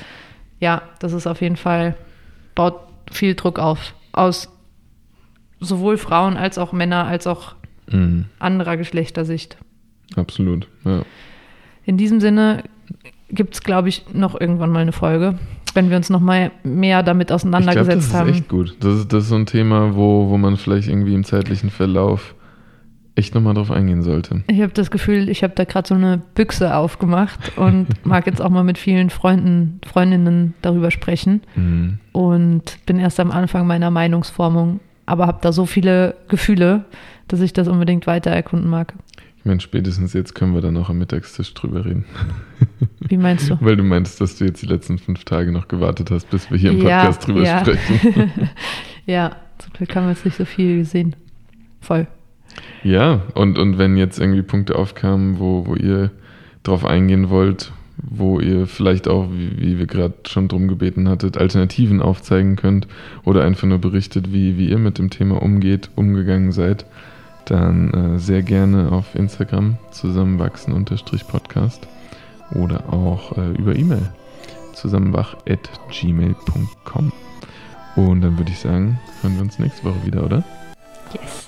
ja, 0.60 0.82
das 1.00 1.14
ist 1.14 1.28
auf 1.28 1.42
jeden 1.42 1.58
Fall, 1.58 1.96
baut 2.56 2.76
viel 3.12 3.36
Druck 3.36 3.60
auf. 3.60 3.94
Aus 4.12 4.50
sowohl 5.60 5.98
Frauen 5.98 6.38
als 6.38 6.58
auch 6.58 6.74
Männer 6.74 7.06
als 7.06 7.26
auch 7.26 7.56
mhm. 7.88 8.26
anderer 8.40 8.78
Geschlechtersicht. 8.78 9.58
Absolut, 10.16 10.68
ja. 10.86 11.04
In 11.86 11.98
diesem 11.98 12.20
Sinne 12.20 12.64
gibt 13.30 13.56
es, 13.56 13.64
glaube 13.64 13.90
ich, 13.90 14.06
noch 14.14 14.40
irgendwann 14.40 14.70
mal 14.70 14.80
eine 14.80 14.92
Folge, 14.92 15.40
wenn 15.74 15.90
wir 15.90 15.98
uns 15.98 16.10
noch 16.10 16.20
mal 16.20 16.52
mehr 16.64 17.02
damit 17.02 17.32
auseinandergesetzt 17.32 18.06
ich 18.06 18.10
glaub, 18.10 18.12
das 18.12 18.14
haben. 18.14 18.28
Das 18.28 18.36
ist 18.36 18.42
echt 18.42 18.50
gut. 18.50 18.76
Das 18.80 19.00
ist, 19.00 19.14
das 19.14 19.24
ist 19.24 19.30
so 19.30 19.36
ein 19.36 19.48
Thema, 19.48 19.96
wo, 19.96 20.30
wo 20.30 20.38
man 20.38 20.56
vielleicht 20.58 20.88
irgendwie 20.88 21.16
im 21.16 21.24
zeitlichen 21.24 21.72
Verlauf 21.72 22.36
echt 23.16 23.36
nochmal 23.36 23.54
drauf 23.54 23.72
eingehen 23.72 24.02
sollte. 24.02 24.44
Ich 24.48 24.62
habe 24.62 24.74
das 24.74 24.90
Gefühl, 24.90 25.30
ich 25.30 25.44
habe 25.44 25.54
da 25.56 25.66
gerade 25.66 25.88
so 25.88 25.96
eine 25.96 26.22
Büchse 26.36 26.76
aufgemacht 26.76 27.58
und 27.58 27.88
mag 28.06 28.26
jetzt 28.26 28.42
auch 28.42 28.50
mal 28.50 28.64
mit 28.64 28.78
vielen 28.78 29.10
Freunden, 29.10 29.80
Freundinnen 29.86 30.56
darüber 30.62 30.90
sprechen 30.90 31.42
mhm. 31.56 32.00
und 32.12 32.80
bin 32.86 33.00
erst 33.00 33.20
am 33.20 33.32
Anfang 33.32 33.68
meiner 33.68 33.92
Meinungsformung, 33.92 34.80
aber 35.06 35.28
habe 35.28 35.40
da 35.42 35.52
so 35.52 35.66
viele 35.66 36.16
Gefühle, 36.28 36.86
dass 37.28 37.42
ich 37.42 37.54
das 37.54 37.68
unbedingt 37.68 38.08
weiter 38.08 38.32
erkunden 38.32 38.70
mag. 38.70 38.94
Ich 39.44 39.46
meine, 39.46 39.60
spätestens 39.60 40.14
jetzt 40.14 40.36
können 40.36 40.54
wir 40.54 40.62
dann 40.62 40.78
auch 40.78 40.90
am 40.90 40.98
Mittagstisch 41.00 41.54
drüber 41.54 41.84
reden. 41.84 42.06
Wie 43.02 43.18
meinst 43.18 43.50
du? 43.50 43.58
Weil 43.60 43.76
du 43.76 43.84
meinst, 43.84 44.22
dass 44.22 44.38
du 44.38 44.46
jetzt 44.46 44.62
die 44.62 44.68
letzten 44.68 44.98
fünf 44.98 45.26
Tage 45.26 45.52
noch 45.52 45.68
gewartet 45.68 46.12
hast, 46.12 46.30
bis 46.30 46.50
wir 46.50 46.58
hier 46.58 46.72
im 46.72 46.80
Podcast 46.80 47.22
ja, 47.22 47.26
drüber 47.26 47.44
ja. 47.44 47.60
sprechen. 47.60 48.32
ja, 49.06 49.36
zum 49.58 49.74
Glück 49.74 49.94
haben 49.96 50.06
wir 50.06 50.12
jetzt 50.12 50.24
nicht 50.24 50.38
so 50.38 50.46
viel 50.46 50.78
gesehen. 50.78 51.16
Voll. 51.82 52.08
Ja, 52.84 53.22
und, 53.34 53.58
und 53.58 53.78
wenn 53.78 53.98
jetzt 53.98 54.20
irgendwie 54.20 54.42
Punkte 54.42 54.76
aufkamen, 54.76 55.40
wo, 55.40 55.66
wo 55.66 55.76
ihr 55.76 56.12
drauf 56.64 56.86
eingehen 56.86 57.30
wollt, 57.30 57.72
wo 57.98 58.40
ihr 58.40 58.68
vielleicht 58.68 59.08
auch, 59.08 59.30
wie, 59.32 59.60
wie 59.60 59.80
wir 59.80 59.88
gerade 59.88 60.14
schon 60.28 60.48
drum 60.48 60.68
gebeten 60.68 61.08
hattet, 61.08 61.38
Alternativen 61.38 62.02
aufzeigen 62.02 62.56
könnt 62.56 62.88
oder 63.24 63.44
einfach 63.44 63.68
nur 63.68 63.80
berichtet, 63.80 64.34
wie, 64.34 64.58
wie 64.58 64.70
ihr 64.70 64.80
mit 64.80 64.98
dem 64.98 65.10
Thema 65.10 65.42
umgeht, 65.42 65.90
umgegangen 65.96 66.52
seid, 66.52 66.86
dann 67.46 67.94
äh, 67.94 68.20
sehr 68.20 68.42
gerne 68.42 68.92
auf 68.92 69.16
Instagram 69.16 69.78
zusammenwachsen-podcast 69.92 71.88
oder 72.56 72.92
auch 72.92 73.38
äh, 73.38 73.52
über 73.58 73.76
E-Mail 73.76 74.10
zusammenwach.gmail.com. 74.74 77.12
Und 77.96 78.22
dann 78.22 78.38
würde 78.38 78.52
ich 78.52 78.60
sagen, 78.60 79.00
hören 79.22 79.36
wir 79.36 79.44
uns 79.44 79.60
nächste 79.60 79.86
Woche 79.86 80.06
wieder, 80.06 80.24
oder? 80.24 80.44
Yes. 81.14 81.48